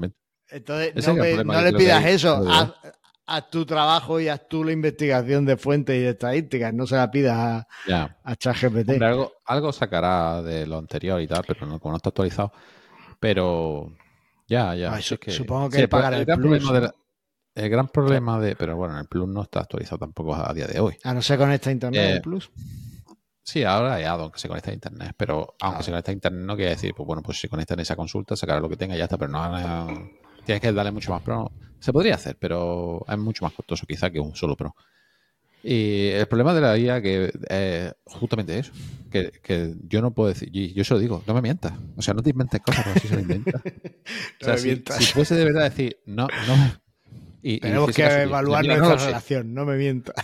entonces, 0.52 1.08
no, 1.08 1.14
me- 1.14 1.62
le 1.62 1.74
pidas 1.74 2.04
hay- 2.04 2.14
eso. 2.16 2.44
Haz, 2.50 2.72
haz 3.28 3.50
tu 3.52 3.66
trabajo 3.66 4.20
y 4.20 4.28
haz 4.30 4.48
tú 4.48 4.64
la 4.64 4.72
investigación 4.72 5.46
de 5.46 5.58
fuentes 5.58 5.96
y 5.96 6.00
de 6.00 6.10
estadísticas. 6.10 6.74
No 6.74 6.88
se 6.88 6.96
la 6.96 7.12
pidas 7.12 7.38
a, 7.38 7.68
Ya. 7.88 8.18
a 8.24 8.36
ChatGPT. 8.36 8.90
Hombre, 8.90 9.06
algo, 9.08 9.34
algo 9.46 9.72
sacará 9.72 10.42
de 10.42 10.66
lo 10.66 10.80
anterior 10.80 11.22
y 11.22 11.28
tal, 11.28 11.44
pero 11.48 11.68
no, 11.68 11.80
como 11.80 11.92
no 11.92 11.98
está 11.98 12.10
actualizado. 12.10 12.52
Pero 13.20 13.92
ya, 14.48 14.74
ya. 14.74 14.92
Ay, 14.94 15.02
si 15.04 15.10
su- 15.10 15.14
es 15.16 15.20
que- 15.20 15.32
supongo 15.32 15.70
que 15.70 15.82
sí, 15.82 15.88
pagará 15.88 16.18
el 16.18 16.26
Plus. 16.26 16.38
problema 16.40 16.74
de 16.74 16.82
la- 16.82 16.96
el 17.56 17.70
gran 17.70 17.88
problema 17.88 18.40
de. 18.40 18.56
Pero 18.56 18.76
bueno, 18.78 19.00
el 19.00 19.08
Plus 19.08 19.28
no 19.28 19.42
está 19.44 19.62
actualizado 19.62 19.98
tampoco 20.00 20.36
a 20.36 20.54
día 20.54 20.68
de 20.68 20.80
hoy. 20.80 20.96
A 21.04 21.14
no 21.14 21.22
ser 21.22 21.38
conecta 21.38 21.70
a 21.70 21.74
Internet 21.74 22.04
Eh, 22.04 22.16
el 22.16 22.22
Plus. 22.22 22.52
Sí, 23.44 23.64
ahora 23.64 23.96
hay 23.96 24.04
add-on 24.04 24.32
que 24.32 24.38
se 24.40 24.48
conecta 24.48 24.70
a 24.70 24.74
internet, 24.76 25.14
pero 25.18 25.56
aunque 25.62 25.80
Ah. 25.80 25.84
se 25.84 25.90
conecta 25.90 26.12
a 26.12 26.14
internet 26.14 26.46
no 26.46 26.56
quiere 26.56 26.72
decir, 26.72 26.94
pues 26.96 27.08
bueno, 27.08 27.24
pues 27.24 27.40
si 27.40 27.48
conecta 27.48 27.74
en 27.74 27.80
esa 27.80 27.96
consulta, 27.96 28.36
sacará 28.36 28.60
lo 28.60 28.70
que 28.70 28.76
tenga 28.78 28.94
y 28.94 29.00
ya 29.00 29.06
está, 29.06 29.18
pero 29.18 29.32
no, 29.32 29.50
no- 29.50 30.10
tienes 30.46 30.62
que 30.62 30.72
darle 30.72 30.92
mucho 30.92 31.10
más 31.12 31.22
pro. 31.24 31.52
Se 31.80 31.92
podría 31.92 32.14
hacer, 32.16 32.38
pero 32.40 33.04
es 33.08 33.18
mucho 33.18 33.44
más 33.46 33.54
costoso 33.54 33.88
quizá 33.88 34.12
que 34.12 34.20
un 34.20 34.36
solo 34.36 34.56
pro. 34.56 34.76
Y 35.64 36.10
el 36.10 36.28
problema 36.28 36.54
de 36.54 36.62
la 36.62 36.78
IA 36.78 37.02
que 37.02 37.32
es 37.50 37.94
justamente 38.06 38.60
eso, 38.60 38.72
que, 39.10 39.32
que 39.42 39.74
yo 39.88 40.02
no 40.04 40.12
puedo 40.12 40.30
decir, 40.30 40.50
y 40.54 40.72
yo 40.74 40.84
se 40.84 40.94
lo 40.94 41.00
digo, 41.00 41.24
no 41.26 41.34
me 41.34 41.42
mientas, 41.42 41.74
o 41.98 42.02
sea, 42.04 42.14
no 42.14 42.22
te 42.22 42.30
inventes 42.30 42.62
cosas, 42.62 42.84
pero 42.84 43.00
sí 43.00 43.08
se 43.08 43.16
lo 43.16 43.22
inventas. 43.22 43.62
o 44.42 44.46
sea, 44.46 44.54
me 44.54 44.60
si, 44.60 44.84
si 45.00 45.06
fuese 45.12 45.34
de 45.36 45.46
verdad 45.46 45.64
decir, 45.64 45.98
no, 46.06 46.28
no. 46.48 46.56
Y, 47.42 47.60
Tenemos 47.60 47.96
que 47.96 48.04
evaluar 48.04 48.66
no 48.66 48.78
nuestra 48.78 49.06
relación, 49.06 49.54
no 49.54 49.66
me 49.66 49.78
mientas. 49.78 50.16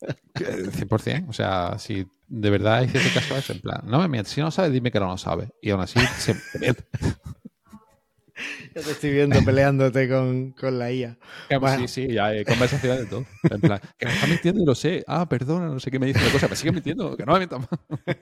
100%. 0.34 1.28
O 1.28 1.32
sea, 1.32 1.78
si 1.78 2.06
de 2.28 2.50
verdad 2.50 2.82
hiciste 2.82 3.10
caso 3.12 3.34
a 3.34 3.38
eso, 3.38 3.52
en 3.52 3.60
plan, 3.60 3.82
no 3.84 3.98
me 4.00 4.08
mientes. 4.08 4.32
Si 4.32 4.40
no 4.40 4.50
sabes, 4.50 4.72
dime 4.72 4.90
que 4.90 5.00
no 5.00 5.08
lo 5.08 5.18
sabes. 5.18 5.50
Y 5.60 5.70
aún 5.70 5.80
así, 5.82 5.98
se 6.18 6.34
te 6.34 6.58
miente. 6.58 6.84
Ya 8.74 8.80
te 8.80 8.92
estoy 8.92 9.10
viendo 9.12 9.44
peleándote 9.44 10.08
con, 10.08 10.52
con 10.52 10.78
la 10.78 10.90
IA. 10.90 11.18
Bueno. 11.60 11.86
Sí, 11.86 11.88
sí, 11.88 12.14
ya 12.14 12.26
hay 12.26 12.44
conversaciones 12.44 13.00
de 13.00 13.06
todo. 13.06 13.26
En 13.50 13.60
plan, 13.60 13.78
que 13.98 14.06
me 14.06 14.12
está 14.14 14.26
mintiendo 14.26 14.62
y 14.62 14.64
lo 14.64 14.74
sé. 14.74 15.04
Ah, 15.06 15.28
perdona, 15.28 15.66
no 15.66 15.78
sé 15.78 15.90
qué 15.90 15.98
me 15.98 16.06
dice 16.06 16.24
la 16.24 16.32
cosa. 16.32 16.48
Me 16.48 16.56
sigue 16.56 16.72
mintiendo, 16.72 17.18
que 17.18 17.26
no 17.26 17.32
me 17.32 17.40
mientas 17.40 17.60
más. 17.60 18.16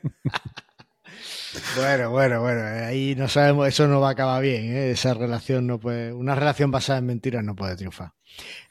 Bueno, 1.76 2.10
bueno, 2.10 2.40
bueno, 2.40 2.60
eh, 2.60 2.84
ahí 2.84 3.14
no 3.16 3.28
sabemos, 3.28 3.68
eso 3.68 3.86
no 3.88 4.00
va 4.00 4.08
a 4.08 4.12
acabar 4.12 4.42
bien, 4.42 4.64
¿eh? 4.74 4.90
esa 4.90 5.14
relación 5.14 5.66
no 5.66 5.78
puede, 5.78 6.12
una 6.12 6.34
relación 6.34 6.70
basada 6.70 6.98
en 6.98 7.06
mentiras 7.06 7.44
no 7.44 7.54
puede 7.54 7.76
triunfar. 7.76 8.12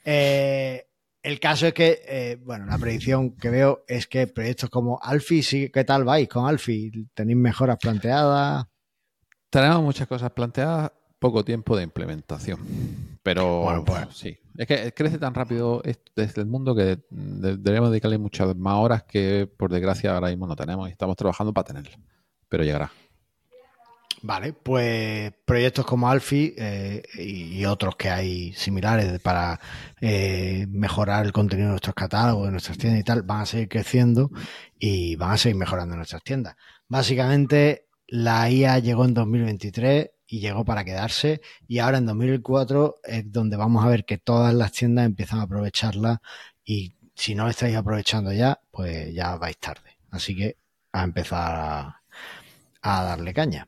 Eh, 0.04 0.86
el 1.22 1.40
caso 1.40 1.66
es 1.66 1.74
que, 1.74 2.00
eh, 2.06 2.38
bueno, 2.44 2.66
la 2.66 2.78
predicción 2.78 3.32
que 3.32 3.50
veo 3.50 3.84
es 3.88 4.06
que 4.06 4.26
proyectos 4.26 4.70
como 4.70 4.98
Alfie, 5.02 5.42
sí, 5.42 5.70
¿qué 5.72 5.84
tal 5.84 6.04
vais 6.04 6.28
con 6.28 6.46
Alfie? 6.46 6.92
¿Tenéis 7.14 7.36
mejoras 7.38 7.76
planteadas? 7.80 8.66
Tenemos 9.50 9.82
muchas 9.82 10.06
cosas 10.06 10.30
planteadas, 10.30 10.92
poco 11.18 11.44
tiempo 11.44 11.76
de 11.76 11.82
implementación. 11.82 12.60
Pero 13.22 13.60
Bueno, 13.62 13.84
pues. 13.84 14.06
sí. 14.14 14.38
Es 14.56 14.66
que 14.66 14.92
crece 14.92 15.18
tan 15.18 15.34
rápido 15.34 15.82
desde 16.16 16.40
el 16.40 16.46
mundo 16.46 16.74
que 16.74 16.98
de- 17.10 17.56
debemos 17.56 17.90
dedicarle 17.90 18.18
muchas 18.18 18.54
más 18.56 18.74
horas 18.76 19.02
que, 19.04 19.48
por 19.56 19.70
desgracia, 19.70 20.14
ahora 20.14 20.28
mismo 20.28 20.46
no 20.46 20.56
tenemos 20.56 20.88
y 20.88 20.92
estamos 20.92 21.16
trabajando 21.16 21.52
para 21.52 21.64
tenerlo. 21.66 21.96
Pero 22.48 22.64
llegará. 22.64 22.90
Vale, 24.22 24.52
pues 24.52 25.32
proyectos 25.44 25.86
como 25.86 26.10
Alfie 26.10 26.54
eh, 26.58 27.02
y, 27.14 27.64
otros 27.66 27.94
que 27.94 28.10
hay 28.10 28.52
similares 28.52 29.20
para 29.20 29.60
eh, 30.00 30.66
mejorar 30.70 31.24
el 31.24 31.32
contenido 31.32 31.68
de 31.68 31.72
nuestros 31.72 31.94
catálogos, 31.94 32.46
de 32.46 32.52
nuestras 32.52 32.78
tiendas 32.78 33.00
y 33.00 33.04
tal, 33.04 33.22
van 33.22 33.42
a 33.42 33.46
seguir 33.46 33.68
creciendo 33.68 34.30
y 34.78 35.14
van 35.16 35.32
a 35.32 35.38
seguir 35.38 35.56
mejorando 35.56 35.94
nuestras 35.94 36.22
tiendas. 36.24 36.56
Básicamente, 36.88 37.86
la 38.08 38.50
IA 38.50 38.80
llegó 38.80 39.04
en 39.04 39.14
2023 39.14 40.10
y 40.26 40.40
llegó 40.40 40.64
para 40.64 40.84
quedarse 40.84 41.40
y 41.68 41.78
ahora 41.78 41.98
en 41.98 42.06
2004 42.06 42.96
es 43.04 43.30
donde 43.30 43.56
vamos 43.56 43.84
a 43.84 43.88
ver 43.88 44.04
que 44.04 44.18
todas 44.18 44.52
las 44.52 44.72
tiendas 44.72 45.06
empiezan 45.06 45.40
a 45.40 45.42
aprovecharla 45.42 46.20
y 46.64 46.94
si 47.14 47.34
no 47.34 47.44
la 47.44 47.50
estáis 47.50 47.76
aprovechando 47.76 48.32
ya, 48.32 48.60
pues 48.70 49.14
ya 49.14 49.36
vais 49.36 49.58
tarde. 49.58 49.98
Así 50.10 50.36
que 50.36 50.56
a 50.92 51.04
empezar 51.04 51.56
a, 51.56 51.97
a 52.82 53.02
darle 53.02 53.34
caña. 53.34 53.66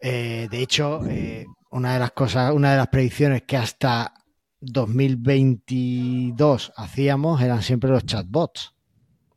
Eh, 0.00 0.48
de 0.50 0.62
hecho, 0.62 1.04
eh, 1.06 1.46
una 1.70 1.94
de 1.94 2.00
las 2.00 2.12
cosas, 2.12 2.52
una 2.52 2.72
de 2.72 2.78
las 2.78 2.88
predicciones 2.88 3.42
que 3.42 3.56
hasta 3.56 4.14
2022 4.60 6.72
hacíamos 6.76 7.40
eran 7.42 7.62
siempre 7.62 7.90
los 7.90 8.04
chatbots. 8.04 8.74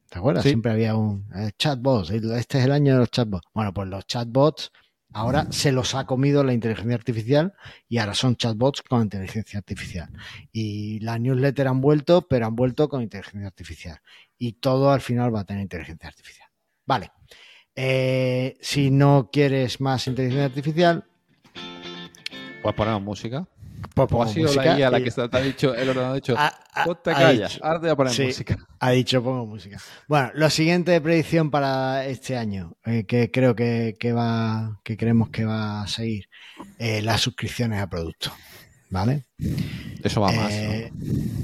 ¿Te 0.10 0.20
acuerdas? 0.20 0.44
Sí. 0.44 0.50
Siempre 0.50 0.72
había 0.72 0.96
un 0.96 1.26
eh, 1.36 1.52
chatbots. 1.58 2.12
Este 2.12 2.60
es 2.60 2.66
el 2.66 2.72
año 2.72 2.94
de 2.94 3.00
los 3.00 3.12
chatbots. 3.12 3.48
Bueno, 3.54 3.74
pues 3.74 3.88
los 3.88 4.06
chatbots 4.06 4.72
ahora 5.14 5.48
se 5.52 5.72
los 5.72 5.96
ha 5.96 6.06
comido 6.06 6.44
la 6.44 6.54
inteligencia 6.54 6.96
artificial 6.96 7.54
y 7.88 8.00
ahora 8.00 8.14
son 8.14 8.36
chatbots 8.36 8.82
con 8.82 9.04
inteligencia 9.04 9.60
artificial. 9.60 10.10
Y 10.52 11.00
las 11.00 11.20
newsletters 11.20 11.70
han 11.70 11.82
vuelto, 11.82 12.28
pero 12.28 12.48
han 12.48 12.56
vuelto 12.56 12.90
con 12.90 13.02
inteligencia 13.02 13.48
artificial. 13.48 14.00
Y 14.38 14.54
todo 14.54 14.92
al 14.92 15.02
final 15.02 15.34
va 15.34 15.42
a 15.42 15.46
tener 15.46 15.62
inteligencia 15.62 16.10
artificial. 16.10 16.50
Vale. 16.86 17.12
Eh, 17.76 18.58
si 18.62 18.92
no 18.92 19.30
quieres 19.32 19.82
más 19.82 20.08
inteligencia 20.08 20.46
artificial, 20.46 21.04
Pues 22.62 22.76
ponemos 22.76 23.02
música. 23.02 23.46
pues 23.96 24.08
O 24.12 24.24
ha 24.24 24.28
sido 24.28 24.46
música 24.48 24.90
la 24.92 25.02
que 25.02 25.12
te 25.12 25.38
ha 25.38 25.42
dicho, 25.42 25.74
el 25.76 25.90
ordenador 25.90 26.12
ha 26.12 26.16
dicho, 26.16 26.36
ha 26.38 26.54
calla, 27.04 27.48
dicho- 27.48 27.60
ahora 27.66 27.80
te 27.80 27.86
voy 27.88 27.92
a 27.92 27.96
poner 27.96 28.14
Sí. 28.14 28.24
música. 28.26 28.58
Ha 28.80 28.92
dicho 28.92 29.24
pongo 29.24 29.46
música. 29.46 29.78
Bueno, 30.08 30.32
lo 30.36 30.50
siguiente 30.50 30.92
de 30.92 31.02
predicción 31.02 31.50
para 31.52 32.06
este 32.06 32.38
año, 32.38 32.76
eh, 32.86 33.06
que 33.06 33.32
creo 33.32 33.56
que, 33.56 33.96
que 34.00 34.14
va, 34.14 34.80
que 34.84 34.96
creemos 34.96 35.30
que 35.30 35.46
va 35.46 35.82
a 35.82 35.88
seguir, 35.88 36.30
eh, 36.80 37.02
las 37.02 37.22
suscripciones 37.22 37.82
a 37.82 37.88
productos. 37.90 38.34
¿Vale? 38.94 39.26
Eso 40.04 40.22
va 40.22 40.32
más. 40.32 40.54
Eh, 40.54 40.92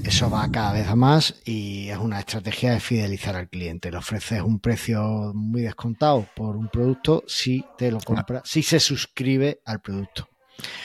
Eso 0.03 0.29
va 0.29 0.51
cada 0.51 0.72
vez 0.74 0.88
a 0.88 0.96
más 0.96 1.41
y 1.46 1.89
es 1.89 1.98
una 1.98 2.20
estrategia 2.20 2.74
de 2.74 2.79
fidelizar 2.79 3.36
al 3.36 3.50
cliente. 3.50 3.89
Le 3.89 3.98
ofreces 3.98 4.44
un 4.44 4.60
precio 4.60 5.32
muy 5.34 5.63
descontado 5.63 6.27
por 6.36 6.56
un 6.56 6.68
producto 6.68 7.24
si 7.25 7.65
te 7.75 7.91
lo 7.91 8.01
compra, 8.01 8.44
si 8.46 8.62
se 8.62 8.79
suscribe 8.79 9.62
al 9.65 9.82
producto. 9.82 10.29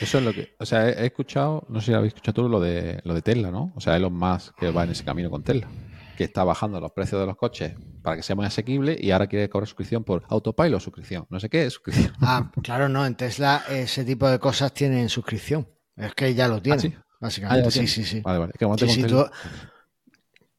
Eso 0.00 0.18
es 0.18 0.25
lo 0.25 0.33
que. 0.33 0.54
O 0.59 0.64
sea, 0.64 0.88
he, 0.88 1.04
escuchado, 1.04 1.66
no 1.68 1.80
sé 1.80 1.87
si 1.87 1.92
habéis 1.92 2.14
escuchado 2.14 2.44
tú 2.44 2.49
lo 2.49 2.61
de, 2.61 2.99
lo 3.04 3.12
de 3.12 3.21
Tesla, 3.21 3.50
¿no? 3.50 3.75
O 3.76 3.80
sea, 3.80 3.97
Elon 3.97 4.14
Musk 4.14 4.54
que 4.56 4.71
va 4.71 4.85
en 4.85 4.90
ese 4.90 5.04
camino 5.04 5.28
con 5.28 5.42
Tesla. 5.42 5.68
Que 6.16 6.25
está 6.25 6.44
bajando 6.44 6.80
los 6.80 6.92
precios 6.92 7.21
de 7.21 7.26
los 7.26 7.37
coches 7.37 7.75
para 8.00 8.16
que 8.16 8.23
sea 8.23 8.37
muy 8.37 8.47
asequible 8.47 8.97
y 8.99 9.11
ahora 9.11 9.26
quiere 9.26 9.50
cobrar 9.50 9.66
suscripción 9.66 10.02
por 10.02 10.25
autopilot 10.28 10.80
suscripción. 10.80 11.26
No 11.28 11.40
sé 11.40 11.50
qué 11.50 11.66
es 11.66 11.75
suscripción. 11.75 12.14
Ah, 12.23 12.50
claro, 12.62 12.88
no, 12.88 13.04
en 13.04 13.16
Tesla 13.16 13.64
ese 13.68 14.02
tipo 14.04 14.30
de 14.30 14.38
cosas 14.38 14.73
tienen 14.73 15.11
suscripción. 15.11 15.68
Es 15.96 16.14
que 16.14 16.34
ya 16.34 16.48
lo 16.48 16.56
¿Ah, 16.56 16.78
sí? 16.78 16.94
básicamente. 17.20 17.60
Ah, 17.60 17.64
lo 17.64 17.70
sí, 17.70 17.78
tiene. 17.80 17.88
sí, 17.88 18.04
sí. 18.04 18.20
Vale, 18.20 18.38
vale. 18.38 18.52
Es 18.54 18.58
que 18.78 18.86
Sí, 18.88 18.94
sí, 18.94 19.02
tú- 19.04 19.26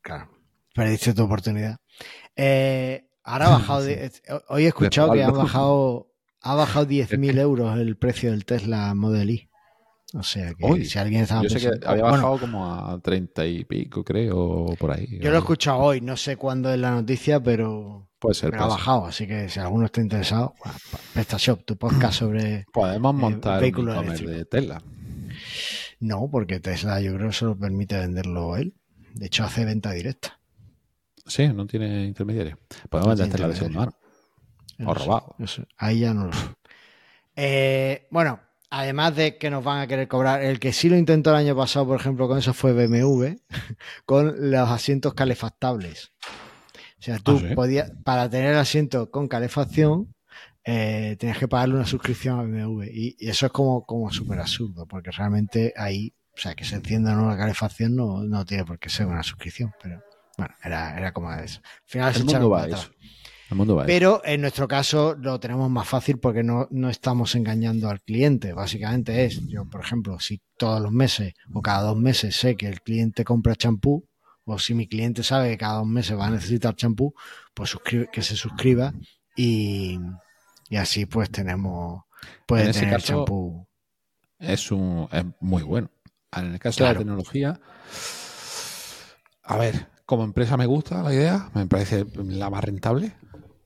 Claro, 0.02 0.30
perdiste 0.74 1.14
tu 1.14 1.24
oportunidad. 1.24 1.78
Eh, 2.36 3.08
ahora 3.24 3.48
ha 3.48 3.50
bajado. 3.60 3.84
de- 3.84 4.12
hoy 4.50 4.66
he 4.66 4.68
escuchado 4.68 5.12
que 5.14 5.24
ha 5.24 5.30
bajado, 5.32 6.12
ha 6.42 6.56
bajado 6.56 6.86
10.000 6.88 7.40
euros 7.40 7.78
el 7.80 7.98
precio 7.98 8.32
del 8.32 8.46
Tesla 8.46 8.94
Model 8.94 9.30
I. 9.32 9.50
O 10.14 10.24
sea 10.24 10.54
que 10.54 10.86
si 10.86 10.98
alguien 10.98 11.24
estaba 11.24 11.42
Yo 11.42 11.50
sé 11.50 11.60
que 11.60 11.68
había 11.86 12.04
Bueno, 12.04 12.12
bajado 12.12 12.40
como 12.40 12.74
a 12.74 12.98
30 13.02 13.46
y 13.48 13.66
pico, 13.66 14.04
creo, 14.04 14.38
o 14.40 14.76
por 14.76 14.92
ahí. 14.92 15.20
yo 15.20 15.30
lo 15.30 15.36
he 15.36 15.40
escuchado 15.40 15.80
hoy, 15.80 16.00
no 16.00 16.16
sé 16.16 16.38
cuándo 16.38 16.72
es 16.72 16.80
la 16.80 16.92
noticia, 16.92 17.42
pero, 17.42 18.08
Puede 18.20 18.36
ser. 18.36 18.52
pero 18.52 18.64
ha 18.64 18.68
ser. 18.70 18.78
bajado. 18.78 19.06
Así 19.08 19.28
que 19.28 19.50
si 19.50 19.60
alguno 19.60 19.88
está 19.88 20.00
interesado, 20.00 20.54
PrestaShop, 21.14 21.66
tu 21.66 21.76
podcast 21.78 22.14
sobre. 22.20 22.66
Podemos 22.72 23.14
eh, 23.14 23.18
montar 23.18 23.56
un 23.56 23.62
vehículos 23.62 24.20
de 24.22 24.46
Tesla. 24.46 24.82
No, 26.00 26.28
porque 26.32 26.60
Tesla 26.60 27.00
yo 27.02 27.14
creo 27.16 27.28
que 27.30 27.34
solo 27.36 27.58
permite 27.58 27.98
venderlo 27.98 28.58
él. 28.58 28.74
De 29.14 29.28
hecho, 29.28 29.44
hace 29.44 29.66
venta 29.66 29.92
directa. 29.92 30.40
Sí, 31.26 31.48
no 31.48 31.66
tiene 31.66 32.06
intermediario. 32.06 32.58
Podemos 32.90 33.18
vender 33.18 33.32
Tesla 33.32 33.48
de 33.48 33.56
segunda 33.56 33.80
mano. 33.80 33.98
O 34.86 34.94
robado. 34.94 35.36
eso. 35.40 35.64
Ahí 35.78 36.00
ya 36.02 36.14
no 36.14 36.26
lo 36.28 36.34
sé. 36.34 36.46
Eh, 37.36 38.08
bueno, 38.12 38.40
además 38.70 39.16
de 39.16 39.38
que 39.38 39.50
nos 39.50 39.64
van 39.64 39.80
a 39.82 39.88
querer 39.88 40.08
cobrar, 40.08 40.44
el 40.44 40.60
que 40.60 40.74
sí 40.74 40.90
lo 40.90 40.98
intentó 40.98 41.32
el 41.32 41.38
año 41.38 41.56
pasado, 41.56 41.88
por 41.88 42.00
ejemplo, 42.00 42.28
con 42.28 42.38
eso 42.38 42.54
fue 42.54 42.74
BMW, 42.74 43.36
con 44.06 44.52
los 44.52 44.70
asientos 44.70 45.14
calefactables. 45.14 46.12
O 47.00 47.02
sea, 47.06 47.20
tú 47.20 47.38
Ah, 47.38 47.48
¿sí? 47.50 47.56
podías, 47.56 47.92
para 48.04 48.30
tener 48.30 48.52
el 48.54 48.58
asiento 48.58 49.12
con 49.12 49.28
calefacción, 49.28 50.15
eh, 50.66 51.16
tenías 51.20 51.38
que 51.38 51.48
pagarle 51.48 51.76
una 51.76 51.86
suscripción 51.86 52.40
a 52.40 52.44
BMW. 52.44 52.84
Y, 52.86 53.16
y 53.20 53.30
eso 53.30 53.46
es 53.46 53.52
como, 53.52 53.86
como 53.86 54.12
súper 54.12 54.40
absurdo, 54.40 54.86
porque 54.88 55.12
realmente 55.12 55.74
ahí, 55.78 56.14
o 56.36 56.38
sea, 56.38 56.56
que 56.56 56.66
se 56.66 56.76
encienda 56.76 57.14
o 57.14 57.16
no 57.16 57.30
la 57.30 57.38
calefacción 57.38 57.96
no, 57.96 58.24
no 58.24 58.46
tiene 58.46 58.66
por 58.66 58.80
qué 58.80 58.90
ser 58.90 59.06
una 59.06 59.24
suscripción, 59.24 59.72
pero 59.82 60.02
bueno, 60.38 60.54
era, 60.64 60.98
era 60.98 61.14
como 61.14 61.32
eso. 61.34 61.62
Al 61.64 61.90
final 61.90 62.16
El 62.16 62.26
mundo 62.26 62.50
va 62.50 62.68
eso. 62.68 62.90
El 63.50 63.58
mundo 63.58 63.76
va. 63.76 63.86
Pero 63.86 64.22
en 64.26 64.42
nuestro 64.42 64.68
caso 64.68 65.16
lo 65.16 65.40
tenemos 65.40 65.70
más 65.70 65.88
fácil 65.88 66.18
porque 66.18 66.42
no, 66.42 66.68
no 66.72 66.90
estamos 66.90 67.36
engañando 67.36 67.90
al 67.90 68.02
cliente. 68.02 68.54
Básicamente 68.54 69.24
es, 69.24 69.48
yo 69.48 69.66
por 69.70 69.82
ejemplo, 69.82 70.20
si 70.20 70.42
todos 70.58 70.82
los 70.82 70.92
meses 70.92 71.34
o 71.54 71.62
cada 71.62 71.84
dos 71.84 71.96
meses 71.98 72.36
sé 72.36 72.56
que 72.58 72.68
el 72.68 72.82
cliente 72.82 73.24
compra 73.24 73.56
champú, 73.56 74.04
o 74.46 74.58
si 74.60 74.74
mi 74.74 74.88
cliente 74.88 75.22
sabe 75.24 75.52
que 75.52 75.58
cada 75.60 75.78
dos 75.78 75.88
meses 75.88 76.18
va 76.18 76.26
a 76.28 76.32
necesitar 76.32 76.76
champú, 76.76 77.14
pues 77.54 77.74
suscribe- 77.76 78.10
que 78.12 78.22
se 78.24 78.36
suscriba 78.36 78.94
y, 79.36 80.00
y 80.70 80.78
así 80.78 81.06
pues 81.06 81.30
tenemos, 81.32 82.04
puede 82.46 82.66
En 82.66 82.72
tener 82.72 82.90
caso, 82.90 83.06
champú. 83.06 83.68
es, 84.40 84.72
un, 84.72 85.08
es 85.12 85.26
muy 85.40 85.64
bueno. 85.64 85.90
En 86.32 86.54
el 86.54 86.60
caso 86.60 86.84
de 86.84 86.90
la 86.90 86.96
tecnología, 86.96 87.60
a 89.44 89.58
ver, 89.58 89.88
como 90.06 90.24
empresa 90.24 90.58
me 90.58 90.66
gusta 90.66 91.02
la 91.04 91.14
idea, 91.14 91.50
me 91.54 91.66
parece 91.68 92.06
la 92.16 92.50
más 92.50 92.64
rentable. 92.64 93.14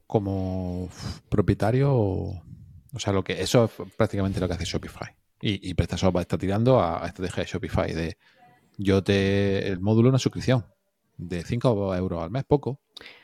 Como 0.07 0.89
propietario, 1.29 1.93
o 1.95 2.99
sea, 2.99 3.13
lo 3.13 3.23
que 3.23 3.41
eso 3.41 3.65
es 3.65 3.71
prácticamente 3.95 4.39
lo 4.39 4.47
que 4.47 4.55
hace 4.55 4.65
Shopify. 4.65 5.15
Y, 5.41 5.69
y 5.69 5.73
PrestaShop 5.75 6.17
está 6.17 6.37
tirando 6.37 6.79
a, 6.79 7.03
a 7.03 7.07
estrategia 7.07 7.43
de 7.43 7.49
Shopify 7.49 7.93
de 7.93 8.17
yo 8.77 9.03
te 9.03 9.67
el 9.67 9.79
módulo 9.79 10.09
una 10.09 10.19
suscripción 10.19 10.65
de 11.17 11.43
5 11.43 11.95
euros 11.95 12.23
al 12.23 12.31
mes, 12.31 12.43
poco, 12.45 12.81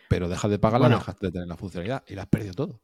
pero 0.10 0.30
dejas 0.30 0.52
de 0.52 0.60
pagarla 0.60 0.88
Bueno. 0.88 0.98
dejas 1.00 1.18
de 1.20 1.32
tener 1.32 1.48
la 1.48 1.58
funcionalidad 1.58 2.04
y 2.08 2.16
la 2.16 2.24
has 2.24 2.28
perdido 2.30 2.54
todo. 2.54 2.80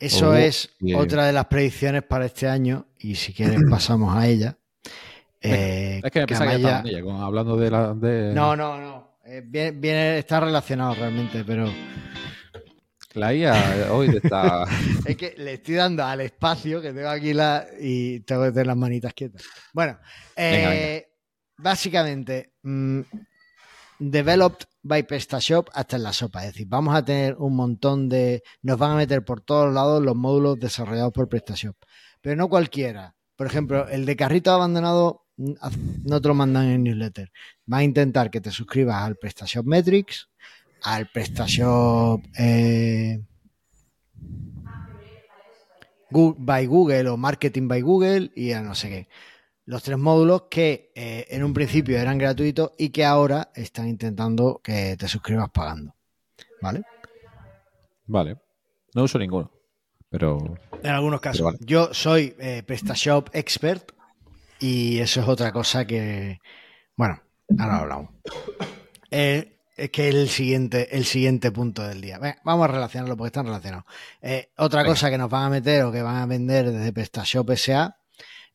Eso 0.00 0.30
Oh, 0.30 0.34
es 0.34 0.70
bien. 0.80 0.98
otra 0.98 1.26
de 1.26 1.32
las 1.32 1.44
predicciones 1.46 2.02
para 2.02 2.24
este 2.26 2.48
año 2.48 2.86
y 2.98 3.14
si 3.14 3.32
quieres 3.34 3.60
pasamos 3.70 4.16
a 4.16 4.26
ella. 4.26 4.56
Eh, 5.42 6.00
Es 6.02 6.10
que 6.10 6.20
me 6.20 6.26
que 6.26 6.34
pensaba 6.34 6.54
Amaya- 6.54 6.82
ella, 6.84 7.24
hablando 7.24 7.56
de 7.56 7.70
la 7.70 7.94
de 7.94 8.34
No, 8.34 8.56
no, 8.56 8.78
no. 8.80 9.10
Eh, 9.24 9.42
viene, 9.44 9.70
viene- 9.72 10.18
está 10.18 10.40
relacionado 10.40 10.94
realmente, 10.94 11.44
pero 11.44 11.70
la 13.14 13.34
IA 13.34 13.92
hoy 13.92 14.08
está 14.08 14.64
es 15.04 15.16
que 15.16 15.34
le 15.36 15.54
estoy 15.54 15.74
dando 15.74 16.04
al 16.04 16.20
espacio 16.22 16.80
que 16.80 16.92
tengo 16.92 17.08
aquí 17.08 17.32
la 17.34 17.66
y 17.78 18.20
tengo 18.20 18.44
que 18.44 18.50
tener 18.52 18.66
las 18.68 18.76
manitas 18.76 19.12
quietas. 19.14 19.42
Bueno, 19.72 19.98
eh, 20.36 20.50
Venga, 20.52 21.06
básicamente, 21.58 22.54
mm, 22.62 23.00
developed 24.00 24.66
by 24.82 25.02
PrestaShop 25.02 25.68
hasta 25.72 25.96
en 25.96 26.02
la 26.02 26.12
sopa. 26.12 26.44
Es 26.44 26.52
decir, 26.52 26.66
vamos 26.68 26.94
a 26.94 27.04
tener 27.04 27.36
un 27.36 27.54
montón 27.54 28.08
de. 28.08 28.42
Nos 28.62 28.78
van 28.78 28.92
a 28.92 28.96
meter 28.96 29.24
por 29.24 29.42
todos 29.42 29.72
lados 29.72 30.02
los 30.02 30.16
módulos 30.16 30.58
desarrollados 30.58 31.12
por 31.12 31.28
PrestaShop. 31.28 31.76
Pero 32.20 32.36
no 32.36 32.48
cualquiera. 32.48 33.14
Por 33.36 33.46
ejemplo, 33.46 33.88
el 33.88 34.04
de 34.06 34.16
carrito 34.16 34.50
abandonado 34.50 35.26
no 35.36 36.20
te 36.20 36.28
lo 36.28 36.34
mandan 36.34 36.66
en 36.66 36.82
newsletter. 36.82 37.30
Va 37.72 37.78
a 37.78 37.84
intentar 37.84 38.30
que 38.30 38.40
te 38.40 38.50
suscribas 38.50 39.02
al 39.02 39.16
PrestaShop 39.16 39.64
Metrics, 39.64 40.28
al 40.82 41.08
PrestaShop 41.08 42.22
eh, 42.38 43.22
by 46.10 46.66
Google 46.66 47.08
o 47.08 47.16
Marketing 47.16 47.68
by 47.68 47.80
Google 47.80 48.30
y 48.34 48.52
a 48.52 48.60
no 48.60 48.74
sé 48.74 48.88
qué. 48.88 49.08
Los 49.70 49.84
tres 49.84 49.98
módulos 49.98 50.46
que 50.50 50.90
eh, 50.96 51.28
en 51.30 51.44
un 51.44 51.54
principio 51.54 51.96
eran 51.96 52.18
gratuitos 52.18 52.72
y 52.76 52.88
que 52.88 53.04
ahora 53.04 53.52
están 53.54 53.86
intentando 53.86 54.60
que 54.64 54.96
te 54.96 55.06
suscribas 55.06 55.48
pagando. 55.50 55.94
¿Vale? 56.60 56.82
Vale. 58.06 58.36
No 58.96 59.04
uso 59.04 59.16
ninguno. 59.20 59.48
Pero 60.08 60.56
En 60.82 60.90
algunos 60.90 61.20
casos. 61.20 61.42
Vale. 61.44 61.58
Yo 61.60 61.94
soy 61.94 62.34
eh, 62.40 62.64
PrestaShop 62.66 63.28
Expert 63.32 63.92
y 64.58 64.98
eso 64.98 65.20
es 65.20 65.28
otra 65.28 65.52
cosa 65.52 65.84
que, 65.84 66.40
bueno, 66.96 67.22
ahora 67.56 67.78
hablamos. 67.78 68.10
Eh, 69.12 69.56
es 69.76 69.90
que 69.90 70.08
es 70.08 70.14
el 70.16 70.28
siguiente, 70.28 70.96
el 70.96 71.04
siguiente 71.04 71.52
punto 71.52 71.86
del 71.86 72.00
día. 72.00 72.18
Venga, 72.18 72.40
vamos 72.42 72.64
a 72.64 72.72
relacionarlo 72.72 73.16
porque 73.16 73.28
están 73.28 73.46
relacionados. 73.46 73.84
Eh, 74.20 74.50
otra 74.56 74.82
Venga. 74.82 74.94
cosa 74.94 75.10
que 75.10 75.18
nos 75.18 75.30
van 75.30 75.44
a 75.44 75.50
meter 75.50 75.84
o 75.84 75.92
que 75.92 76.02
van 76.02 76.16
a 76.16 76.26
vender 76.26 76.72
desde 76.72 76.92
PrestaShop 76.92 77.52
SA 77.52 77.99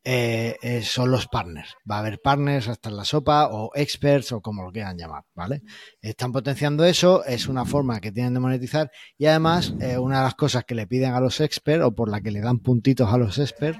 eh, 0.07 0.57
eh, 0.61 0.83
son 0.83 1.09
los 1.09 1.27
partners. 1.27 1.73
Va 1.89 1.95
a 1.95 1.99
haber 1.99 2.21
partners 2.21 2.67
hasta 2.67 2.89
en 2.89 2.97
la 2.97 3.05
sopa 3.05 3.47
o 3.47 3.71
experts 3.73 4.33
o 4.33 4.39
como 4.39 4.61
lo 4.61 4.71
quieran 4.71 4.99
llamar, 4.99 5.23
¿vale? 5.33 5.63
Están 5.99 6.31
potenciando 6.31 6.85
eso, 6.85 7.25
es 7.25 7.47
una 7.47 7.65
forma 7.65 7.99
que 7.99 8.11
tienen 8.11 8.35
de 8.35 8.39
monetizar 8.39 8.91
y 9.17 9.25
además 9.25 9.73
eh, 9.81 9.97
una 9.97 10.19
de 10.19 10.25
las 10.25 10.35
cosas 10.35 10.63
que 10.63 10.75
le 10.75 10.85
piden 10.85 11.15
a 11.15 11.19
los 11.19 11.41
experts 11.41 11.83
o 11.83 11.95
por 11.95 12.11
la 12.11 12.21
que 12.21 12.29
le 12.29 12.41
dan 12.41 12.59
puntitos 12.59 13.11
a 13.11 13.17
los 13.17 13.39
experts 13.39 13.79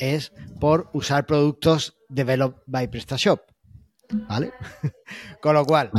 es 0.00 0.32
por 0.58 0.90
usar 0.94 1.26
productos 1.26 1.96
developed 2.08 2.60
by 2.66 2.88
PrestaShop, 2.88 3.42
¿vale? 4.28 4.52
Con 5.40 5.54
lo 5.54 5.64
cual, 5.64 5.92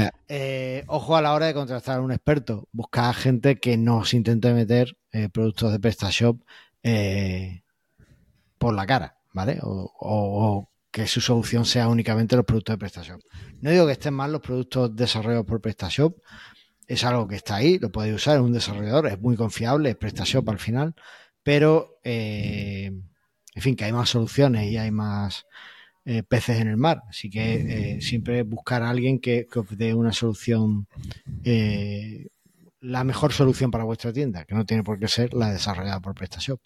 ojo 0.87 1.15
a 1.15 1.21
la 1.21 1.33
hora 1.33 1.45
de 1.45 1.53
contratar 1.53 1.99
a 1.99 2.01
un 2.01 2.11
experto, 2.11 2.67
busca 2.73 3.07
a 3.07 3.13
gente 3.13 3.55
que 3.55 3.77
no 3.77 4.03
se 4.03 4.17
intente 4.17 4.53
meter 4.53 4.97
productos 5.31 5.71
de 5.71 5.79
PrestaShop 5.79 6.41
por 8.57 8.73
la 8.73 8.85
cara, 8.85 9.22
¿vale? 9.33 9.59
O, 9.61 9.91
o- 9.99 10.47
o 10.47 10.69
que 10.91 11.07
su 11.07 11.21
solución 11.21 11.65
sea 11.65 11.87
únicamente 11.87 12.35
los 12.35 12.45
productos 12.45 12.73
de 12.73 12.77
PrestaShop. 12.77 13.19
No 13.61 13.71
digo 13.71 13.87
que 13.87 13.93
estén 13.93 14.13
mal 14.13 14.31
los 14.31 14.41
productos 14.41 14.95
desarrollados 14.95 15.45
por 15.45 15.59
PrestaShop, 15.59 16.17
es 16.87 17.03
algo 17.03 17.27
que 17.27 17.35
está 17.37 17.55
ahí, 17.55 17.79
lo 17.79 17.91
podéis 17.91 18.15
usar, 18.15 18.35
es 18.37 18.41
un 18.43 18.53
desarrollador, 18.53 19.07
es 19.07 19.19
muy 19.19 19.35
confiable, 19.35 19.89
es 19.91 19.95
PrestaShop 19.95 20.47
al 20.49 20.59
final, 20.59 20.93
pero 21.41 21.97
eh, 22.03 22.91
en 23.55 23.61
fin, 23.61 23.75
que 23.75 23.85
hay 23.85 23.91
más 23.91 24.09
soluciones 24.09 24.71
y 24.71 24.77
hay 24.77 24.91
más 24.91 25.45
eh, 26.05 26.21
peces 26.23 26.59
en 26.59 26.67
el 26.67 26.77
mar, 26.77 27.01
así 27.09 27.29
que 27.29 27.95
eh, 27.95 28.01
siempre 28.01 28.43
buscar 28.43 28.83
a 28.83 28.89
alguien 28.89 29.19
que, 29.19 29.47
que 29.51 29.59
os 29.59 29.77
dé 29.77 29.93
una 29.95 30.11
solución, 30.13 30.87
la 32.81 33.03
mejor 33.05 33.31
solución 33.31 33.71
para 33.71 33.85
vuestra 33.85 34.11
tienda, 34.11 34.45
que 34.45 34.55
no 34.55 34.65
tiene 34.65 34.83
por 34.83 34.99
qué 34.99 35.07
ser 35.07 35.33
la 35.33 35.51
desarrollada 35.51 36.01
por 36.01 36.13
PrestaShop. 36.13 36.59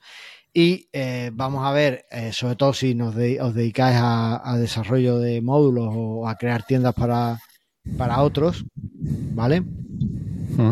Y 0.53 0.89
eh, 0.91 1.29
vamos 1.33 1.65
a 1.65 1.71
ver, 1.71 2.05
eh, 2.09 2.31
sobre 2.33 2.55
todo 2.55 2.73
si 2.73 2.95
nos 2.95 3.13
de- 3.15 3.39
os 3.41 3.53
dedicáis 3.53 3.97
a, 3.99 4.41
a 4.49 4.57
desarrollo 4.57 5.19
de 5.19 5.41
módulos 5.41 5.89
o 5.95 6.27
a 6.27 6.35
crear 6.35 6.63
tiendas 6.63 6.93
para, 6.95 7.39
para 7.97 8.21
otros, 8.21 8.65
¿vale? 8.75 9.63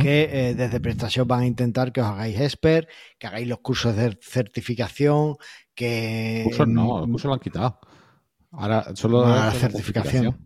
que 0.01 0.29
eh, 0.49 0.55
desde 0.55 0.79
PrestaShop 0.79 1.27
van 1.27 1.41
a 1.41 1.45
intentar 1.45 1.91
que 1.91 2.01
os 2.01 2.07
hagáis 2.07 2.39
expert, 2.39 2.89
que 3.19 3.27
hagáis 3.27 3.47
los 3.47 3.59
cursos 3.59 3.95
de 3.95 4.17
certificación, 4.19 5.35
que, 5.75 6.41
cursos 6.45 6.67
no, 6.67 6.99
los 7.01 7.07
mm, 7.07 7.11
cursos 7.11 7.27
lo 7.29 7.33
han 7.35 7.39
quitado. 7.39 7.79
Ahora 8.51 8.95
solo 8.95 9.25
he 9.25 9.29
la 9.29 9.51
certificación. 9.51 10.39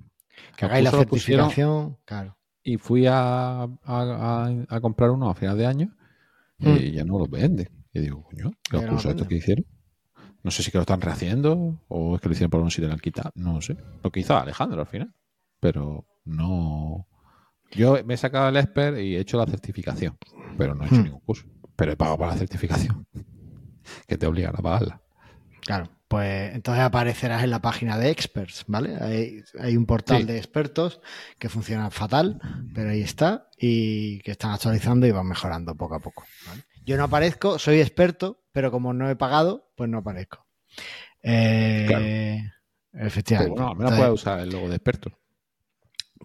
que 0.57 0.65
hagáis 0.65 0.83
la 0.83 0.91
certificación, 0.91 1.97
claro. 2.03 2.37
Y 2.63 2.75
fui 2.77 3.05
a, 3.07 3.61
a- 3.63 3.67
a- 3.85 4.65
a 4.67 4.81
comprar 4.81 5.11
uno 5.11 5.29
a 5.29 5.35
final 5.35 5.57
de 5.57 5.65
año 5.65 5.95
Mm. 6.57 6.75
y 6.75 6.91
ya 6.91 7.05
no 7.05 7.17
los 7.19 7.29
venden. 7.29 7.69
Y 7.93 7.99
digo, 8.01 8.23
coño, 8.23 8.51
los 8.71 8.85
cursos 8.85 9.11
estos 9.11 9.27
que 9.27 9.35
hicieron. 9.35 9.65
No 10.43 10.51
sé 10.51 10.63
si 10.63 10.71
que 10.71 10.77
lo 10.77 10.83
están 10.83 11.01
rehaciendo 11.01 11.81
o 11.89 12.15
es 12.15 12.21
que 12.21 12.29
lo 12.29 12.33
hicieron 12.33 12.49
por 12.51 12.61
un 12.61 12.71
sitio 12.71 12.85
y 12.85 12.87
lo 12.87 12.93
han 12.93 12.99
quitado. 12.99 13.31
No 13.35 13.61
sé. 13.61 13.75
Lo 14.03 14.11
que 14.11 14.21
hizo 14.21 14.37
Alejandro 14.37 14.79
al 14.81 14.87
final. 14.87 15.13
Pero 15.59 16.05
no. 16.25 17.07
Yo 17.71 17.97
me 18.05 18.13
he 18.13 18.17
sacado 18.17 18.47
el 18.49 18.57
expert 18.57 18.97
y 18.99 19.15
he 19.15 19.19
hecho 19.19 19.37
la 19.37 19.45
certificación. 19.45 20.17
Pero 20.57 20.75
no 20.75 20.83
he 20.83 20.87
hecho 20.87 20.95
Hmm. 20.95 21.03
ningún 21.03 21.19
curso. 21.21 21.45
Pero 21.75 21.91
he 21.91 21.97
pagado 21.97 22.17
para 22.17 22.31
la 22.33 22.37
certificación. 22.37 23.05
que 24.07 24.17
te 24.17 24.25
obligan 24.27 24.55
a 24.55 24.61
pagarla. 24.61 25.01
Claro, 25.61 25.89
pues 26.07 26.55
entonces 26.55 26.83
aparecerás 26.83 27.43
en 27.43 27.49
la 27.51 27.61
página 27.61 27.97
de 27.97 28.09
experts, 28.09 28.63
¿vale? 28.67 28.95
Hay, 29.01 29.43
hay 29.59 29.75
un 29.77 29.85
portal 29.85 30.19
Sí. 30.21 30.23
de 30.25 30.37
expertos 30.37 31.01
que 31.37 31.49
funciona 31.49 31.89
fatal, 31.91 32.39
pero 32.73 32.91
ahí 32.91 33.01
está 33.01 33.49
y 33.57 34.19
que 34.19 34.31
están 34.31 34.51
actualizando 34.51 35.05
y 35.05 35.11
van 35.11 35.27
mejorando 35.27 35.75
poco 35.75 35.95
a 35.95 35.99
poco. 35.99 36.23
¿vale? 36.47 36.63
Yo 36.89 36.97
no 36.97 37.03
aparezco, 37.03 37.59
soy 37.59 37.81
experto, 37.81 38.41
pero 38.51 38.71
como 38.71 38.93
no 38.93 39.07
he 39.11 39.15
pagado, 39.15 39.69
pues 39.75 39.87
no 39.91 39.99
aparezco. 39.99 40.47
Eh, 41.21 42.41
Efectivamente. 42.93 43.53
bueno, 43.53 43.67
al 43.69 43.75
menos 43.77 43.91
Entonces, 43.91 43.97
puedes 44.07 44.13
usar 44.21 44.39
el 44.39 44.49
logo 44.49 44.69
de 44.69 44.75
experto. 44.77 45.11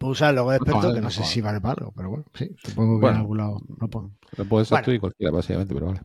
puedo 0.00 0.12
usar 0.12 0.30
el 0.30 0.36
logo 0.36 0.52
de 0.52 0.56
experto, 0.56 0.80
que 0.94 1.00
no 1.00 1.00
no 1.02 1.10
sé 1.10 1.22
si 1.24 1.42
vale 1.42 1.60
para 1.60 1.74
algo, 1.74 1.92
pero 1.94 2.08
bueno, 2.08 2.24
sí, 2.32 2.50
supongo 2.64 2.96
que 2.96 3.02
Bueno. 3.02 3.16
en 3.16 3.20
algún 3.20 3.36
lado 3.36 3.60
lo 3.78 3.88
pongo. 3.90 4.12
Lo 4.38 4.48
puedes 4.48 4.68
usar 4.68 4.76
Bueno. 4.76 4.84
tú 4.86 4.92
y 4.92 4.98
cualquiera, 5.00 5.30
básicamente, 5.32 5.74
pero 5.74 5.86
vale. 5.88 6.00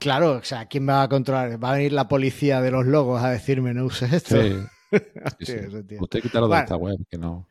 Claro, 0.00 0.32
o 0.32 0.42
sea, 0.42 0.66
¿quién 0.66 0.88
va 0.88 1.04
a 1.04 1.08
controlar? 1.08 1.62
¿Va 1.62 1.70
a 1.70 1.74
venir 1.74 1.92
la 1.92 2.08
policía 2.08 2.60
de 2.60 2.72
los 2.72 2.86
logos 2.86 3.22
a 3.22 3.30
decirme 3.30 3.74
no 3.74 3.84
uses 3.84 4.12
esto? 4.12 4.42
Sí, 4.42 4.56
sí, 5.38 5.46
sí. 5.46 5.96
Usted 6.00 6.20
quítalo 6.20 6.46
de 6.46 6.50
Bueno. 6.50 6.64
esta 6.64 6.74
web, 6.76 6.96
que 7.08 7.16
no. 7.16 7.46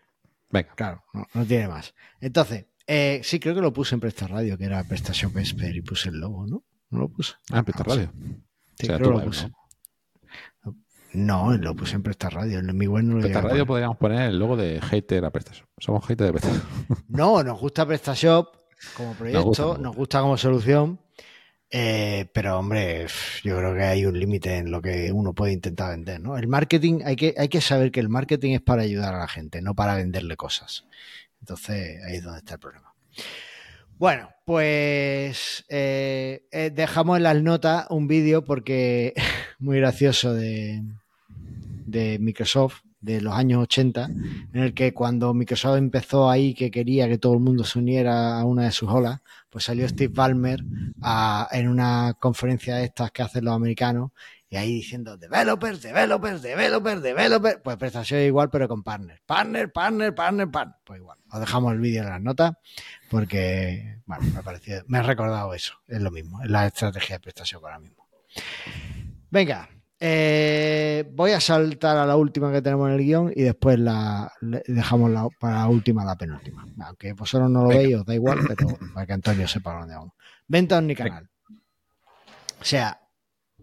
Venga. 0.50 0.76
Claro, 0.76 1.04
no, 1.14 1.26
no 1.34 1.46
tiene 1.46 1.70
más. 1.70 1.96
Entonces, 2.20 2.66
eh, 2.88 3.22
sí, 3.24 3.40
creo 3.40 3.56
que 3.56 3.62
lo 3.62 3.74
puse 3.74 3.96
en 3.96 4.02
Presta 4.02 4.28
Radio, 4.28 4.58
que 4.58 4.66
era 4.66 4.84
PrestaShop 4.84 5.38
Expert 5.38 5.76
y 5.76 5.82
puse 5.82 6.10
el 6.10 6.20
logo, 6.20 6.46
¿no? 6.48 6.64
¿No 6.90 7.00
lo 7.00 7.10
puse? 7.10 7.34
Ah, 7.52 7.60
en 7.60 7.66
Presta 7.66 7.84
Ah, 7.84 7.90
Radio. 7.90 8.12
Sí, 8.78 8.86
O 8.86 8.86
sea, 8.88 8.98
creo 8.98 8.98
tu 8.98 9.04
que 9.04 9.10
lo 9.10 9.16
web, 9.18 9.26
puse. 9.26 9.48
¿no? 9.50 9.56
No, 11.14 11.56
lo 11.58 11.76
puse 11.76 11.96
en 11.96 12.04
Presta 12.04 12.30
Radio. 12.30 12.60
En 12.60 12.76
mi 12.76 12.88
web 12.88 13.04
no 13.04 13.16
lo 13.16 13.22
Presta 13.22 13.40
Radio 13.42 13.52
poner. 13.52 13.68
podríamos 13.68 13.98
poner 13.98 14.22
el 14.30 14.40
logo 14.40 14.58
de 14.58 14.82
hater 14.82 15.26
a 15.26 15.32
PrestaShop. 15.32 15.68
Somos 15.78 16.06
hater 16.08 16.28
de 16.28 16.34
PrestaShop. 16.34 16.64
No, 17.10 17.44
nos 17.44 17.60
gusta 17.60 17.86
PrestaShop 17.86 18.48
como 18.98 19.14
proyecto, 19.14 19.44
gusta, 19.44 19.64
nos 19.64 19.80
nos 19.80 19.96
gusta, 19.96 20.22
como 20.22 20.38
solución. 20.38 21.00
Eh, 21.76 22.30
pero 22.34 22.60
hombre, 22.60 23.08
yo 23.44 23.58
creo 23.58 23.74
que 23.74 23.82
hay 23.84 24.06
un 24.06 24.20
límite 24.20 24.58
en 24.58 24.70
lo 24.70 24.80
que 24.82 25.12
uno 25.12 25.34
puede 25.34 25.54
intentar 25.54 25.90
vender, 25.92 26.20
¿no? 26.22 26.38
El 26.38 26.48
marketing, 26.48 27.00
hay 27.04 27.16
que, 27.16 27.34
hay 27.38 27.48
que 27.50 27.62
saber 27.62 27.92
que 27.92 28.00
el 28.00 28.10
marketing 28.10 28.54
es 28.54 28.62
para 28.62 28.84
ayudar 28.84 29.16
a 29.16 29.20
la 29.20 29.28
gente, 29.28 29.62
no 29.62 29.74
para 29.74 29.96
venderle 29.96 30.36
cosas. 30.36 30.86
Entonces, 31.44 32.00
ahí 32.08 32.16
es 32.16 32.24
donde 32.24 32.40
está 32.40 32.54
el 32.54 32.60
problema. 32.62 32.94
Bueno, 33.98 34.30
pues 34.46 35.66
eh, 35.68 36.48
eh, 36.52 36.72
dejamos 36.74 37.18
en 37.18 37.24
las 37.24 37.42
notas 37.42 37.86
un 37.90 38.08
vídeo 38.08 38.46
porque 38.46 39.14
muy 39.60 39.78
gracioso 39.80 40.34
de, 40.34 40.82
de 41.86 42.18
Microsoft 42.20 42.80
de 43.02 43.20
los 43.20 43.34
años 43.34 43.62
80, 43.64 44.06
en 44.54 44.64
el 44.64 44.74
que 44.74 44.94
cuando 44.94 45.34
Microsoft 45.34 45.78
empezó 45.78 46.30
ahí 46.30 46.54
que 46.54 46.72
quería 46.72 47.10
que 47.10 47.18
todo 47.18 47.34
el 47.34 47.42
mundo 47.42 47.66
se 47.66 47.78
uniera 47.78 48.40
a 48.40 48.46
una 48.46 48.64
de 48.64 48.72
sus 48.72 48.90
olas, 48.90 49.20
pues 49.50 49.66
salió 49.66 49.88
Steve 49.90 50.14
Ballmer 50.16 50.64
en 51.52 51.68
una 51.68 52.16
conferencia 52.18 52.78
de 52.78 52.86
estas 52.86 53.12
que 53.12 53.22
hacen 53.22 53.44
los 53.44 53.54
americanos 53.54 54.12
y 54.54 54.56
ahí 54.56 54.72
diciendo 54.72 55.18
developers, 55.18 55.82
developers, 55.82 56.44
developers, 56.44 57.02
developers, 57.02 57.60
pues 57.64 57.76
prestación 57.76 58.22
igual 58.22 58.52
pero 58.52 58.68
con 58.68 58.84
partner, 58.84 59.20
partner, 59.26 59.72
partner, 59.72 60.14
partner, 60.14 60.52
partner, 60.52 60.76
pues 60.84 61.00
igual. 61.00 61.18
Os 61.32 61.40
dejamos 61.40 61.74
el 61.74 61.80
vídeo 61.80 62.04
en 62.04 62.10
las 62.10 62.22
notas 62.22 62.54
porque, 63.10 63.98
bueno, 64.06 64.26
me 64.32 64.40
ha 64.40 64.44
parecido, 64.44 64.84
me 64.86 65.00
ha 65.00 65.02
recordado 65.02 65.56
eso, 65.56 65.74
es 65.88 66.00
lo 66.00 66.12
mismo, 66.12 66.40
es 66.44 66.52
la 66.52 66.68
estrategia 66.68 67.16
de 67.16 67.20
prestación 67.22 67.62
ahora 67.64 67.80
mismo. 67.80 68.08
Venga, 69.32 69.68
eh, 70.00 71.10
voy 71.14 71.32
a 71.32 71.40
saltar 71.40 71.98
a 71.98 72.06
la 72.06 72.16
última 72.16 72.52
que 72.52 72.62
tenemos 72.62 72.90
en 72.90 72.94
el 72.94 73.04
guion 73.04 73.34
y 73.36 73.42
después 73.42 73.80
la 73.80 74.34
dejamos 74.40 75.10
la, 75.10 75.30
para 75.40 75.62
la 75.62 75.68
última, 75.68 76.06
la 76.06 76.16
penúltima. 76.16 76.68
Aunque 76.86 77.14
vosotros 77.14 77.50
no 77.50 77.64
lo 77.64 77.70
veis, 77.70 77.96
os 77.96 78.06
da 78.06 78.14
igual, 78.14 78.42
pero 78.48 78.78
para 78.94 79.08
que 79.08 79.14
Antonio 79.14 79.48
sepa 79.48 79.80
dónde 79.80 79.96
vamos. 79.96 80.14
Venta 80.48 80.78
omnicanal. 80.78 81.28
O 82.62 82.66
sea, 82.66 83.00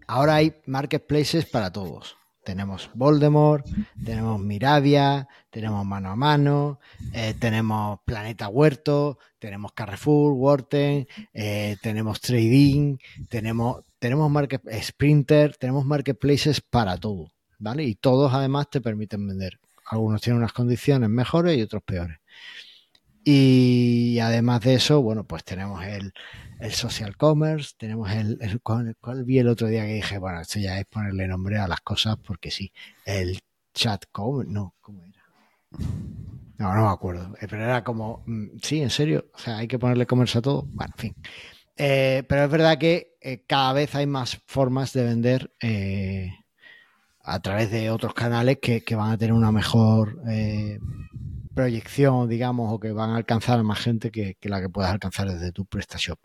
ahora 0.07 0.35
hay 0.35 0.55
marketplaces 0.65 1.45
para 1.45 1.71
todos. 1.71 2.17
Tenemos 2.43 2.89
Voldemort, 2.95 3.65
tenemos 4.03 4.39
Miravia, 4.39 5.27
tenemos 5.51 5.85
Mano 5.85 6.09
a 6.09 6.15
Mano, 6.15 6.79
eh, 7.13 7.35
tenemos 7.39 7.99
Planeta 8.03 8.47
Huerto, 8.49 9.19
tenemos 9.37 9.73
Carrefour, 9.73 10.33
Worten, 10.33 11.07
eh, 11.33 11.77
tenemos 11.83 12.19
Trading, 12.19 12.97
tenemos 13.29 13.83
tenemos 14.01 14.31
market, 14.31 14.63
Sprinter, 14.81 15.55
tenemos 15.57 15.85
marketplaces 15.85 16.59
para 16.59 16.97
todo, 16.97 17.31
¿vale? 17.59 17.83
Y 17.83 17.93
todos 17.93 18.33
además 18.33 18.67
te 18.71 18.81
permiten 18.81 19.27
vender. 19.27 19.59
Algunos 19.85 20.21
tienen 20.21 20.39
unas 20.39 20.53
condiciones 20.53 21.07
mejores 21.07 21.55
y 21.55 21.61
otros 21.61 21.83
peores. 21.83 22.17
Y 23.23 24.19
además 24.19 24.61
de 24.61 24.75
eso, 24.75 25.01
bueno, 25.01 25.25
pues 25.25 25.43
tenemos 25.43 25.83
el, 25.85 26.13
social 26.71 27.17
commerce, 27.17 27.73
tenemos 27.77 28.09
el, 28.11 28.37
el 28.41 28.61
cual, 28.61 28.95
vi 29.25 29.39
el 29.39 29.47
otro 29.47 29.67
día 29.67 29.85
que 29.85 29.93
dije, 29.93 30.17
bueno, 30.17 30.41
esto 30.41 30.59
ya 30.59 30.79
es 30.79 30.85
ponerle 30.85 31.27
nombre 31.27 31.57
a 31.57 31.67
las 31.67 31.81
cosas 31.81 32.17
porque 32.17 32.49
sí, 32.51 32.71
el 33.05 33.39
chat 33.73 34.05
commerce, 34.11 34.51
no, 34.51 34.75
¿cómo 34.81 35.03
era? 35.05 35.21
No, 36.57 36.75
no 36.75 36.83
me 36.83 36.91
acuerdo, 36.91 37.35
eh, 37.41 37.47
pero 37.49 37.63
era 37.63 37.83
como, 37.83 38.23
mm, 38.27 38.57
sí, 38.61 38.81
en 38.81 38.89
serio, 38.91 39.25
o 39.33 39.37
sea, 39.37 39.57
hay 39.57 39.67
que 39.67 39.79
ponerle 39.79 40.05
commerce 40.05 40.37
a 40.37 40.41
todo, 40.41 40.67
bueno, 40.67 40.93
en 40.95 41.01
fin. 41.01 41.15
Eh, 41.75 42.23
pero 42.27 42.43
es 42.43 42.51
verdad 42.51 42.77
que 42.77 43.17
eh, 43.21 43.43
cada 43.47 43.73
vez 43.73 43.95
hay 43.95 44.05
más 44.05 44.39
formas 44.45 44.93
de 44.93 45.03
vender 45.03 45.51
a 47.23 47.39
través 47.39 47.71
de 47.71 47.89
otros 47.89 48.13
canales 48.13 48.59
que, 48.61 48.83
van 48.95 49.11
a 49.11 49.17
tener 49.17 49.33
una 49.33 49.51
mejor 49.51 50.21
proyección, 51.53 52.29
digamos, 52.29 52.73
o 52.73 52.79
que 52.79 52.91
van 52.91 53.11
a 53.11 53.17
alcanzar 53.17 53.59
a 53.59 53.63
más 53.63 53.79
gente 53.79 54.11
que, 54.11 54.37
la 54.43 54.61
que 54.61 54.69
puedas 54.69 54.91
alcanzar 54.91 55.31
desde 55.31 55.51
tu 55.51 55.65
PrestaShop. 55.65 56.19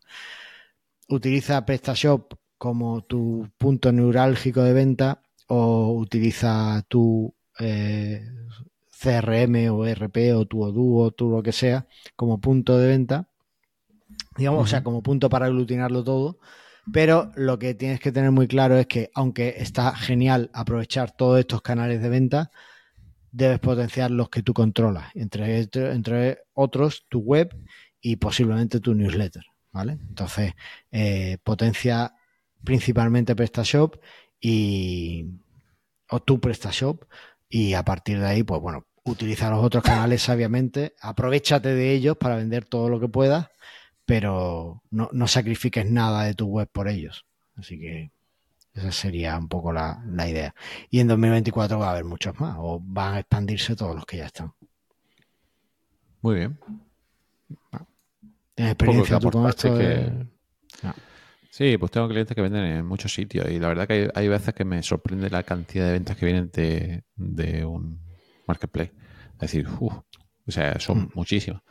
Utiliza 1.08 1.64
PrestaShop 1.64 2.34
como 2.58 3.02
tu 3.02 3.48
punto 3.58 3.92
neurálgico 3.92 4.62
de 4.62 4.72
venta 4.72 5.22
o 5.48 5.92
utiliza 5.92 6.82
tu 6.88 7.34
CRM 7.56 9.70
o 9.70 9.86
ERP 9.86 10.16
o 10.34 10.46
tu 10.46 10.62
Odoo 10.62 11.04
o 11.04 11.10
tu 11.10 11.30
lo 11.30 11.42
que 11.42 11.52
sea 11.52 11.86
como 12.16 12.40
punto 12.40 12.78
de 12.78 12.88
venta 12.88 13.28
digamos, 14.36 14.64
o 14.64 14.66
sea, 14.66 14.82
como 14.82 15.02
punto 15.02 15.28
para 15.28 15.46
aglutinarlo 15.46 16.04
todo. 16.04 16.38
Pero 16.92 17.32
lo 17.34 17.58
que 17.58 17.74
tienes 17.74 18.00
que 18.00 18.12
tener 18.12 18.30
muy 18.30 18.46
claro 18.46 18.78
es 18.78 18.86
que, 18.86 19.10
aunque 19.14 19.56
está 19.58 19.94
genial 19.94 20.50
aprovechar 20.52 21.10
todos 21.10 21.40
estos 21.40 21.62
canales 21.62 22.00
de 22.00 22.08
venta, 22.08 22.50
debes 23.36 23.58
potenciar 23.58 24.10
los 24.10 24.30
que 24.30 24.42
tú 24.42 24.54
controlas, 24.54 25.10
entre, 25.14 26.38
otros 26.54 27.06
tu 27.08 27.20
web 27.20 27.54
y 28.00 28.16
posiblemente 28.16 28.80
tu 28.80 28.94
newsletter, 28.94 29.44
¿vale? 29.72 29.92
Entonces, 29.92 30.54
eh, 30.90 31.38
potencia 31.42 32.14
principalmente 32.64 33.36
PrestaShop 33.36 33.96
y 34.40 35.26
o 36.08 36.20
tu 36.20 36.40
PrestaShop 36.40 37.04
y 37.48 37.74
a 37.74 37.84
partir 37.84 38.20
de 38.20 38.26
ahí, 38.26 38.42
pues 38.42 38.60
bueno, 38.60 38.86
utiliza 39.04 39.50
los 39.50 39.62
otros 39.62 39.84
canales 39.84 40.22
sabiamente, 40.22 40.94
aprovechate 41.00 41.74
de 41.74 41.92
ellos 41.92 42.16
para 42.16 42.36
vender 42.36 42.64
todo 42.64 42.88
lo 42.88 42.98
que 43.00 43.08
puedas 43.08 43.48
pero 44.06 44.82
no, 44.90 45.10
no, 45.12 45.26
sacrifiques 45.26 45.84
nada 45.90 46.24
de 46.24 46.34
tu 46.34 46.46
web 46.46 46.68
por 46.72 46.88
ellos. 46.88 47.26
Así 47.56 47.78
que 47.78 48.12
esa 48.76 48.92
sería 48.92 49.38
un 49.38 49.48
poco 49.48 49.72
la, 49.72 50.02
idea. 50.28 50.54
Y 50.90 51.00
en 51.00 51.08
2024 51.08 51.78
va 51.78 51.88
a 51.88 51.90
haber 51.92 52.04
muchos 52.04 52.38
más, 52.38 52.56
o 52.58 52.78
van 52.82 53.14
a 53.14 53.18
expandirse 53.20 53.74
todos 53.74 53.94
los 53.94 54.04
que 54.04 54.18
ya 54.18 54.26
están. 54.26 54.52
Muy 56.20 56.36
bien. 56.36 56.58
¿Tienes 58.54 58.72
experiencia 58.72 59.18
tú 59.18 59.30
con 59.30 59.48
esto? 59.48 59.78
Sí, 61.50 61.78
pues 61.78 61.90
tengo 61.90 62.06
clientes 62.08 62.34
que 62.34 62.42
venden 62.42 62.64
en 62.64 62.86
muchos 62.86 63.14
sitios 63.14 63.50
y 63.50 63.58
la 63.58 63.68
verdad 63.68 63.88
que 63.88 64.10
hay, 64.14 64.28
veces 64.28 64.52
que 64.52 64.66
me 64.66 64.82
sorprende 64.82 65.30
la 65.30 65.42
cantidad 65.42 65.86
de 65.86 65.92
ventas 65.92 66.16
que 66.18 66.26
vienen 66.26 66.50
de, 66.52 67.64
un 67.64 67.98
marketplace. 68.46 68.92
Es 69.34 69.40
decir, 69.40 69.66
o 69.80 70.04
sea, 70.48 70.78
son 70.80 70.98
mm. 70.98 71.10
muchísimas 71.14 71.62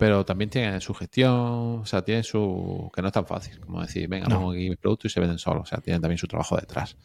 pero 0.00 0.24
también 0.24 0.48
tiene 0.48 0.80
su 0.80 0.94
gestión, 0.94 1.80
o 1.80 1.84
sea, 1.84 2.00
tiene 2.00 2.22
su... 2.22 2.90
que 2.94 3.02
no 3.02 3.08
es 3.08 3.12
tan 3.12 3.26
fácil, 3.26 3.60
como 3.60 3.82
decir, 3.82 4.08
venga, 4.08 4.28
pongo 4.28 4.52
aquí 4.52 4.70
mis 4.70 4.78
productos 4.78 5.10
y 5.10 5.12
se 5.12 5.20
venden 5.20 5.38
solos, 5.38 5.64
o 5.64 5.66
sea, 5.66 5.82
tienen 5.82 6.00
también 6.00 6.16
su 6.16 6.26
trabajo 6.26 6.56
detrás. 6.56 6.96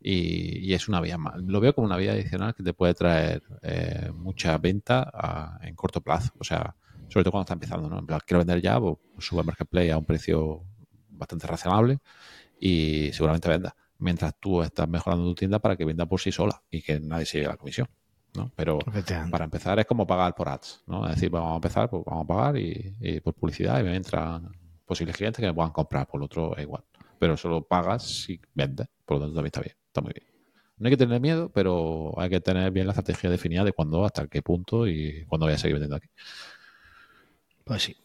Y, 0.00 0.74
es 0.74 0.88
una 0.88 1.00
vía 1.00 1.16
más. 1.16 1.36
Lo 1.36 1.60
veo 1.60 1.72
como 1.72 1.86
una 1.86 1.96
vía 1.96 2.10
adicional 2.10 2.52
que 2.52 2.64
te 2.64 2.72
puede 2.72 2.94
traer 2.94 3.44
eh, 3.62 4.10
mucha 4.12 4.58
venta 4.58 5.60
en 5.62 5.76
corto 5.76 6.00
plazo, 6.00 6.32
o 6.40 6.42
sea, 6.42 6.74
sobre 7.08 7.22
todo 7.22 7.30
cuando 7.30 7.42
está 7.42 7.54
empezando, 7.54 7.88
¿no? 7.88 8.00
En 8.00 8.06
plan, 8.06 8.18
quiero 8.26 8.40
vender 8.40 8.60
ya, 8.60 8.80
pues, 8.80 8.96
pues 9.14 9.24
sube 9.24 9.40
al 9.40 9.46
marketplace 9.46 9.92
a 9.92 9.98
un 9.98 10.04
precio 10.04 10.64
bastante 11.08 11.46
razonable 11.46 12.00
y 12.58 13.12
seguramente 13.12 13.48
venda. 13.48 13.76
Mientras 13.98 14.34
tú 14.40 14.60
estás 14.62 14.88
mejorando 14.88 15.24
tu 15.24 15.36
tienda 15.36 15.60
para 15.60 15.76
que 15.76 15.84
venda 15.84 16.06
por 16.06 16.20
sí 16.20 16.32
sola 16.32 16.60
y 16.68 16.82
que 16.82 16.98
nadie 16.98 17.26
se 17.26 17.38
lleve 17.38 17.50
la 17.50 17.56
comisión. 17.56 17.86
¿No? 18.34 18.50
Pero 18.56 18.78
para 19.30 19.44
empezar 19.44 19.78
es 19.78 19.86
como 19.86 20.06
pagar 20.06 20.34
por 20.34 20.48
ads, 20.48 20.82
¿no? 20.86 21.06
Es 21.06 21.14
decir, 21.14 21.30
vamos 21.30 21.52
a 21.52 21.56
empezar, 21.56 21.88
pues 21.88 22.02
vamos 22.04 22.24
a 22.24 22.26
pagar 22.26 22.56
y, 22.56 23.20
por 23.22 23.34
publicidad 23.34 23.80
y 23.80 23.82
me 23.82 23.96
entran 23.96 24.50
posibles 24.84 25.16
clientes 25.16 25.40
que 25.40 25.46
me 25.46 25.54
puedan 25.54 25.72
comprar, 25.72 26.06
por 26.06 26.20
lo 26.20 26.26
otro 26.26 26.56
es 26.56 26.62
igual. 26.62 26.84
Pero 27.18 27.36
solo 27.36 27.62
pagas 27.62 28.02
si 28.02 28.40
vendes, 28.54 28.88
por 29.04 29.18
lo 29.18 29.24
tanto 29.24 29.34
también 29.34 29.46
está 29.46 29.60
bien, 29.60 29.76
está 29.86 30.00
muy 30.00 30.12
bien. 30.12 30.26
No 30.78 30.86
hay 30.86 30.92
que 30.92 30.96
tener 30.96 31.20
miedo, 31.20 31.50
pero 31.52 32.18
hay 32.18 32.30
que 32.30 32.40
tener 32.40 32.70
bien 32.70 32.86
la 32.86 32.92
estrategia 32.92 33.28
definida 33.28 33.64
de 33.64 33.72
cuándo, 33.72 34.04
hasta 34.04 34.26
qué 34.26 34.40
punto 34.40 34.86
y 34.86 35.26
cuándo 35.26 35.46
voy 35.46 35.54
a 35.54 35.58
seguir 35.58 35.74
vendiendo 35.74 35.96
aquí. 35.96 36.08
Pues 37.64 37.82
sí. 37.82 37.96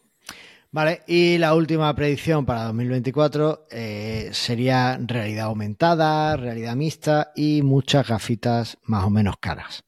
Vale, 0.75 1.03
y 1.07 1.37
la 1.37 1.55
última 1.55 1.95
predicción 1.95 2.45
para 2.45 2.65
2024 2.65 3.67
eh, 3.71 4.29
sería 4.33 4.99
realidad 5.01 5.45
aumentada, 5.45 6.35
realidad 6.35 6.75
mixta 6.75 7.31
y 7.33 7.61
muchas 7.61 8.05
gafitas 8.05 8.77
más 8.83 9.05
o 9.05 9.09
menos 9.09 9.37
caras. 9.39 9.84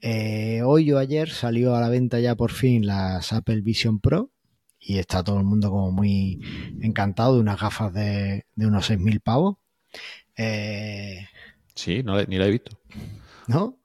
Eh, 0.00 0.62
hoy 0.62 0.92
o 0.92 0.98
ayer 0.98 1.30
salió 1.30 1.74
a 1.74 1.80
la 1.80 1.88
venta 1.88 2.20
ya 2.20 2.34
por 2.34 2.52
fin 2.52 2.86
las 2.86 3.32
Apple 3.32 3.62
Vision 3.62 3.98
Pro 4.00 4.30
y 4.78 4.98
está 4.98 5.24
todo 5.24 5.38
el 5.38 5.44
mundo 5.44 5.70
como 5.70 5.90
muy 5.90 6.40
encantado 6.80 7.34
de 7.34 7.40
unas 7.40 7.60
gafas 7.60 7.92
de, 7.92 8.44
unos 8.56 8.90
6.000 8.90 9.20
pavos. 9.20 9.56
Eh, 10.36 11.26
sí, 11.74 12.02
no, 12.02 12.22
ni 12.22 12.36
la 12.38 12.46
he 12.46 12.50
visto. 12.50 12.78
¿No? 13.48 13.78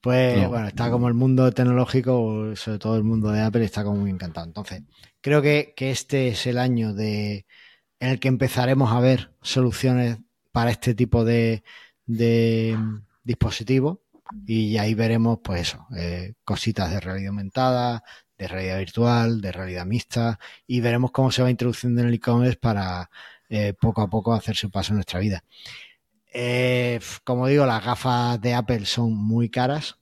Pues 0.00 0.46
bueno, 0.48 0.68
está 0.68 0.90
como 0.90 1.08
el 1.08 1.14
mundo 1.14 1.50
tecnológico, 1.50 2.54
sobre 2.54 2.78
todo 2.78 2.96
el 2.96 3.02
mundo 3.02 3.30
de 3.30 3.40
Apple, 3.40 3.64
está 3.64 3.82
como 3.82 3.96
muy 3.96 4.10
encantado. 4.10 4.46
Entonces, 4.46 4.82
creo 5.20 5.42
que, 5.42 5.74
este 5.76 6.28
es 6.28 6.46
el 6.46 6.58
año 6.58 6.94
de, 6.94 7.46
en 7.98 8.10
el 8.10 8.20
que 8.20 8.28
empezaremos 8.28 8.92
a 8.92 9.00
ver 9.00 9.32
soluciones 9.42 10.18
para 10.52 10.70
este 10.70 10.94
tipo 10.94 11.24
de, 11.24 11.64
de 12.06 12.78
dispositivos 13.24 13.98
y 14.46 14.78
ahí 14.78 14.94
veremos, 14.94 15.38
pues 15.42 15.62
eso, 15.62 15.86
eh, 15.96 16.34
cositas 16.44 16.90
de 16.90 17.00
realidad 17.00 17.28
aumentada, 17.30 18.02
de 18.38 18.48
realidad 18.48 18.78
virtual, 18.78 19.40
de 19.40 19.52
realidad 19.52 19.86
mixta, 19.86 20.38
y 20.66 20.80
veremos 20.80 21.10
cómo 21.12 21.30
se 21.30 21.42
va 21.42 21.50
introduciendo 21.50 22.02
en 22.02 22.08
el 22.08 22.14
e-commerce 22.14 22.58
para 22.58 23.10
eh, 23.48 23.74
poco 23.80 24.02
a 24.02 24.10
poco 24.10 24.34
hacer 24.34 24.56
su 24.56 24.70
paso 24.70 24.92
en 24.92 24.96
nuestra 24.96 25.20
vida. 25.20 25.42
Eh, 26.32 27.00
como 27.24 27.46
digo, 27.46 27.66
las 27.66 27.84
gafas 27.84 28.40
de 28.40 28.54
Apple 28.54 28.84
son 28.86 29.14
muy 29.14 29.48
caras, 29.50 29.98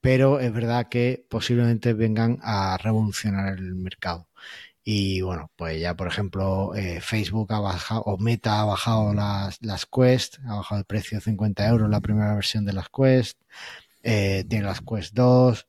pero 0.00 0.40
es 0.40 0.52
verdad 0.52 0.88
que 0.88 1.26
posiblemente 1.28 1.92
vengan 1.94 2.38
a 2.42 2.76
revolucionar 2.78 3.54
el 3.58 3.74
mercado. 3.74 4.28
Y 4.84 5.22
bueno, 5.22 5.50
pues 5.56 5.80
ya 5.80 5.94
por 5.96 6.08
ejemplo 6.08 6.74
eh, 6.74 7.00
Facebook 7.00 7.52
ha 7.54 7.60
bajado, 7.60 8.02
o 8.02 8.18
Meta 8.18 8.60
ha 8.60 8.64
bajado 8.64 9.14
las, 9.14 9.58
las 9.62 9.86
Quest, 9.86 10.38
ha 10.46 10.56
bajado 10.56 10.80
el 10.80 10.84
precio 10.84 11.20
50 11.20 11.66
euros 11.68 11.88
la 11.90 12.00
primera 12.00 12.34
versión 12.34 12.64
de 12.66 12.74
las 12.74 12.88
Quest, 12.90 13.40
eh, 14.02 14.44
tiene 14.48 14.66
las 14.66 14.80
Quest 14.82 15.14
2, 15.14 15.68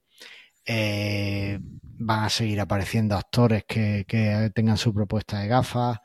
eh, 0.66 1.60
van 1.62 2.26
a 2.26 2.30
seguir 2.30 2.60
apareciendo 2.62 3.16
actores 3.16 3.64
que, 3.66 4.06
que 4.08 4.52
tengan 4.54 4.78
su 4.78 4.94
propuesta 4.94 5.40
de 5.40 5.48
gafas 5.48 6.00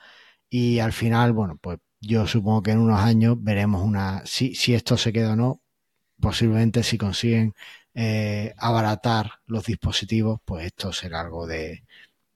y 0.48 0.78
al 0.80 0.92
final, 0.92 1.32
bueno, 1.32 1.58
pues 1.60 1.78
yo 2.00 2.26
supongo 2.26 2.62
que 2.62 2.72
en 2.72 2.78
unos 2.80 3.00
años 3.00 3.36
veremos 3.40 3.82
una, 3.82 4.22
si, 4.26 4.54
si 4.54 4.74
esto 4.74 4.96
se 4.96 5.12
queda 5.12 5.32
o 5.34 5.36
no, 5.36 5.62
posiblemente 6.20 6.82
si 6.82 6.98
consiguen 6.98 7.54
eh, 7.94 8.54
abaratar 8.58 9.32
los 9.46 9.64
dispositivos, 9.66 10.40
pues 10.44 10.66
esto 10.66 10.92
será 10.92 11.20
algo 11.22 11.46
de, 11.46 11.84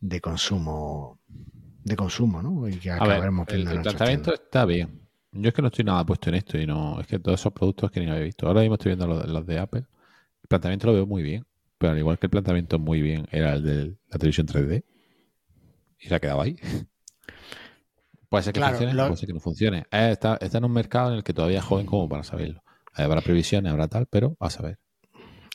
de 0.05 0.21
consumo 0.21 1.19
de 1.83 1.97
consumo, 1.97 2.43
¿no? 2.43 2.69
Y 2.69 2.77
que 2.77 2.91
acabaremos 2.91 3.47
el, 3.49 3.67
el 3.69 3.83
tratamiento 3.83 4.33
está 4.33 4.65
bien. 4.65 5.03
Yo 5.33 5.49
es 5.49 5.55
que 5.55 5.63
no 5.63 5.69
estoy 5.69 5.85
nada 5.85 6.05
puesto 6.05 6.29
en 6.31 6.37
esto 6.37 6.59
y 6.59 6.67
no, 6.67 7.01
es 7.01 7.07
que 7.07 7.19
todos 7.19 7.41
esos 7.41 7.53
productos 7.53 7.91
que 7.91 8.01
ni 8.01 8.09
había 8.09 8.23
visto. 8.23 8.47
Ahora 8.47 8.61
mismo 8.61 8.75
estoy 8.75 8.95
viendo 8.95 9.07
los, 9.07 9.47
de 9.47 9.59
Apple. 9.59 9.85
El 10.43 10.49
planteamiento 10.49 10.87
lo 10.87 10.93
veo 10.95 11.07
muy 11.07 11.23
bien, 11.23 11.45
pero 11.77 11.93
al 11.93 11.99
igual 11.99 12.19
que 12.19 12.27
el 12.27 12.31
planteamiento 12.31 12.79
muy 12.79 13.03
bien 13.03 13.27
era 13.31 13.55
el 13.55 13.63
de 13.63 13.97
la 14.11 14.19
televisión 14.19 14.47
3D 14.47 14.85
y 15.99 16.09
se 16.09 16.15
ha 16.15 16.21
quedado 16.21 16.43
ahí. 16.43 16.57
Puede 18.29 18.45
ser 18.45 18.53
que 18.53 18.61
funcione, 18.61 18.95
puede 18.95 19.17
ser 19.17 19.27
que 19.29 19.33
no 19.33 19.41
funcione. 19.41 19.79
Eh, 19.93 20.11
está, 20.11 20.37
está, 20.41 20.59
en 20.59 20.65
un 20.65 20.73
mercado 20.73 21.11
en 21.11 21.19
el 21.19 21.23
que 21.23 21.33
todavía 21.33 21.59
es 21.59 21.65
joven 21.65 21.87
como 21.87 22.09
para 22.09 22.25
saberlo. 22.25 22.65
Habrá 22.93 23.21
previsiones, 23.21 23.71
habrá 23.71 23.87
tal, 23.87 24.07
pero 24.07 24.37
a 24.41 24.51
saber. 24.51 24.81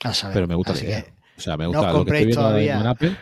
A 0.02 0.14
saber. 0.14 0.36
Pero 0.36 0.48
me 0.48 0.56
gusta 0.56 0.74
la 0.74 0.80
idea. 0.80 1.06
O 1.38 1.42
sea, 1.42 1.58
me 1.58 1.68
gusta 1.68 1.92
lo 1.92 2.06
que 2.06 2.12
estoy 2.12 2.26
viendo 2.28 2.42
todavía. 2.42 2.80
en 2.80 2.88
Apple 2.88 3.18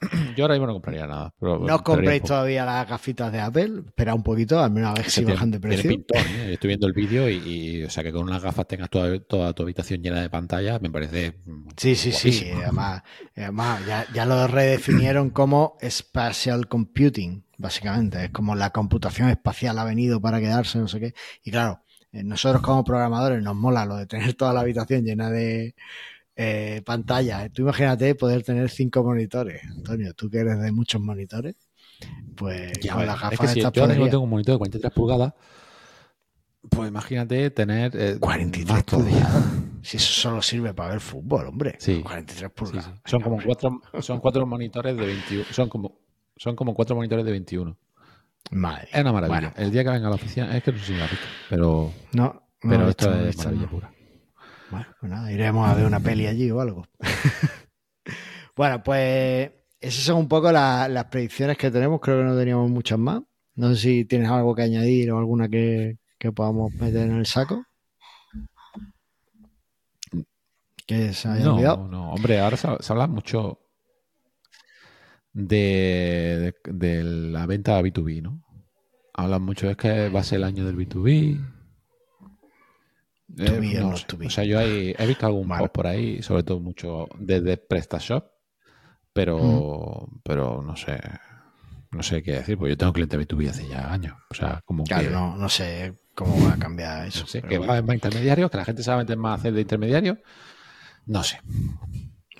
Yo 0.36 0.44
ahora 0.44 0.54
mismo 0.54 0.66
no 0.66 0.74
compraría 0.74 1.06
nada. 1.06 1.34
no 1.40 1.74
os 1.74 1.82
compréis 1.82 2.22
todavía 2.22 2.64
las 2.64 2.88
gafitas 2.88 3.32
de 3.32 3.40
Apple. 3.40 3.82
Espera 3.86 4.14
un 4.14 4.22
poquito, 4.22 4.60
al 4.60 4.70
menos 4.70 4.90
a 4.90 4.94
ver 4.94 5.10
si 5.10 5.24
bajan 5.24 5.50
de 5.50 5.58
precio. 5.58 5.90
¿eh? 6.14 6.52
Estoy 6.52 6.68
viendo 6.68 6.86
el 6.86 6.92
vídeo 6.92 7.28
y, 7.28 7.82
o 7.82 7.90
sea, 7.90 8.04
que 8.04 8.12
con 8.12 8.22
unas 8.22 8.42
gafas 8.42 8.66
tengas 8.68 8.90
toda, 8.90 9.18
toda, 9.20 9.52
tu 9.52 9.64
habitación 9.64 10.00
llena 10.00 10.20
de 10.20 10.30
pantalla, 10.30 10.78
me 10.78 10.90
parece. 10.90 11.34
Sí, 11.76 11.96
sí, 11.96 12.12
sí. 12.12 12.50
Además, 12.50 13.02
además 13.36 13.84
ya, 13.86 14.06
ya, 14.14 14.24
lo 14.24 14.46
redefinieron 14.46 15.30
como 15.30 15.76
Spatial 15.82 16.68
Computing, 16.68 17.44
básicamente. 17.56 18.26
Es 18.26 18.30
como 18.30 18.54
la 18.54 18.70
computación 18.70 19.30
espacial 19.30 19.78
ha 19.78 19.84
venido 19.84 20.20
para 20.20 20.38
quedarse, 20.40 20.78
no 20.78 20.86
sé 20.86 21.00
qué. 21.00 21.14
Y 21.42 21.50
claro, 21.50 21.82
eh, 22.12 22.22
nosotros 22.22 22.62
como 22.62 22.84
programadores 22.84 23.42
nos 23.42 23.56
mola 23.56 23.84
lo 23.84 23.96
de 23.96 24.06
tener 24.06 24.34
toda 24.34 24.52
la 24.52 24.60
habitación 24.60 25.04
llena 25.04 25.30
de 25.30 25.74
eh, 26.40 26.82
pantalla. 26.84 27.48
Tú 27.48 27.62
imagínate 27.62 28.14
poder 28.14 28.44
tener 28.44 28.70
cinco 28.70 29.02
monitores. 29.02 29.60
Antonio, 29.64 30.14
tú 30.14 30.30
que 30.30 30.38
eres 30.38 30.60
de 30.60 30.70
muchos 30.70 31.00
monitores, 31.00 31.56
pues 32.36 32.78
ya, 32.80 32.94
las 32.94 33.20
gafas 33.20 33.32
es 33.32 33.40
que 33.40 33.48
si 33.48 33.60
yo 33.60 33.72
tengo 33.72 34.20
un 34.20 34.30
monitor 34.30 34.54
de 34.54 34.58
43 34.58 34.92
pulgadas, 34.92 35.34
pues 36.70 36.88
imagínate 36.88 37.50
tener 37.50 38.18
43 38.20 38.78
eh, 38.78 38.84
pulgadas. 38.86 39.44
Si 39.80 39.96
eso 39.96 40.12
solo 40.12 40.42
sirve 40.42 40.74
para 40.74 40.90
ver 40.90 41.00
fútbol, 41.00 41.46
hombre. 41.46 41.76
Sí. 41.78 42.02
43 42.02 42.50
pulgadas. 42.50 42.90
Son 43.04 43.22
como 43.22 43.40
cuatro, 43.42 43.80
son 44.00 44.18
cuatro 44.18 44.44
monitores 44.44 44.96
de 44.96 45.06
21. 45.06 45.44
Son 45.50 45.68
como, 45.68 46.00
son 46.36 46.56
como 46.56 46.74
cuatro 46.74 46.96
monitores 46.96 47.24
de 47.24 47.30
21. 47.30 47.76
Madre. 48.50 48.88
Es 48.92 49.00
una 49.00 49.12
maravilla. 49.12 49.54
El 49.56 49.70
día 49.70 49.84
que 49.84 49.90
venga 49.90 50.08
a 50.08 50.10
la 50.10 50.16
oficina, 50.16 50.54
es 50.56 50.62
que 50.62 50.72
no 50.72 50.78
sé 50.78 50.84
si 50.84 50.92
me 50.92 51.04
pero. 51.48 51.92
No, 52.12 52.42
pero 52.60 52.88
esto 52.88 53.14
es 53.14 53.38
maravilla 53.38 53.70
pura. 53.70 53.90
Bueno, 54.70 54.86
pues 55.00 55.10
nada, 55.10 55.32
iremos 55.32 55.68
a 55.68 55.74
ver 55.74 55.86
una 55.86 56.00
peli 56.00 56.26
allí 56.26 56.50
o 56.50 56.60
algo. 56.60 56.86
bueno, 58.56 58.82
pues 58.82 59.50
esas 59.80 60.04
son 60.04 60.18
un 60.18 60.28
poco 60.28 60.52
las 60.52 61.04
predicciones 61.06 61.56
que 61.56 61.70
tenemos. 61.70 62.00
Creo 62.00 62.18
que 62.18 62.24
no 62.24 62.36
teníamos 62.36 62.70
muchas 62.70 62.98
más. 62.98 63.22
No 63.54 63.70
sé 63.70 63.76
si 63.80 64.04
tienes 64.04 64.30
algo 64.30 64.54
que 64.54 64.62
añadir 64.62 65.10
o 65.10 65.18
alguna 65.18 65.48
que, 65.48 65.98
podamos 66.34 66.72
meter 66.74 67.08
en 67.08 67.16
el 67.16 67.26
saco. 67.26 67.64
Que 70.86 71.12
se 71.12 71.28
haya 71.28 71.44
no, 71.44 71.88
No, 71.88 72.12
hombre, 72.12 72.40
ahora 72.40 72.56
se, 72.56 72.92
habla 72.92 73.06
mucho 73.06 73.60
de, 75.32 76.54
de, 76.64 77.04
la 77.04 77.46
venta 77.46 77.80
B2B, 77.80 78.22
¿no? 78.22 78.42
Hablan 79.14 79.42
mucho, 79.42 79.68
es 79.68 79.76
que 79.76 80.08
va 80.08 80.20
a 80.20 80.24
ser 80.24 80.36
el 80.36 80.44
año 80.44 80.64
del 80.64 80.76
B2B, 80.76 81.57
eh, 83.38 83.82
o, 83.82 84.30
sea, 84.30 84.44
yo 84.44 84.60
he 84.60 85.06
visto 85.06 85.26
algún 85.26 85.48
post 85.48 85.72
por 85.72 85.86
ahí, 85.86 86.22
sobre 86.22 86.42
todo 86.42 86.60
mucho 86.60 87.08
desde 87.18 87.56
PrestaShop, 87.56 88.24
pero, 89.12 90.08
pero 90.22 90.62
no 90.62 90.76
sé, 90.76 90.98
no 91.90 92.02
sé 92.02 92.22
qué 92.22 92.32
decir, 92.32 92.56
porque 92.58 92.70
yo 92.70 92.76
tengo 92.76 92.92
cliente 92.92 93.18
B2B 93.18 93.48
hace 93.48 93.68
ya 93.68 93.92
años. 93.92 94.16
O 94.30 94.34
sea, 94.34 94.60
como 94.64 94.84
claro, 94.84 95.10
no, 95.10 95.36
no 95.36 95.48
sé 95.48 95.94
cómo 96.14 96.46
va 96.46 96.54
a 96.54 96.58
cambiar 96.58 97.06
eso. 97.06 97.24
que 97.48 97.58
va, 97.58 97.76
a 97.76 97.94
intermediario, 97.94 98.50
que 98.50 98.56
la 98.56 98.64
gente 98.64 98.82
sabe 98.82 99.16
más 99.16 99.40
hacer 99.40 99.52
de 99.52 99.60
intermediario, 99.60 100.18
no 101.06 101.22
sé. 101.22 101.40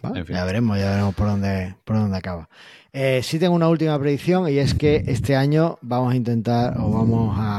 Ya 0.02 0.44
veremos, 0.44 0.78
ya 0.78 0.90
veremos 0.90 1.14
por 1.14 1.26
dónde, 1.26 1.74
por 1.84 1.96
dónde 1.96 2.16
acaba. 2.16 2.48
Eh, 2.92 3.20
sí 3.22 3.38
tengo 3.38 3.54
una 3.54 3.68
última 3.68 3.98
predicción 3.98 4.48
y 4.48 4.58
es 4.58 4.74
que 4.74 5.04
este 5.06 5.36
año 5.36 5.78
vamos 5.82 6.12
a 6.12 6.16
intentar 6.16 6.78
o 6.78 6.90
vamos 6.90 7.36
a 7.38 7.57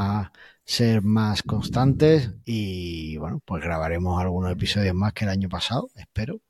ser 0.70 1.02
más 1.02 1.42
constantes 1.42 2.30
y 2.44 3.16
bueno, 3.16 3.42
pues 3.44 3.60
grabaremos 3.60 4.20
algunos 4.20 4.52
episodios 4.52 4.94
más 4.94 5.12
que 5.12 5.24
el 5.24 5.30
año 5.30 5.48
pasado, 5.48 5.90
espero, 5.96 6.40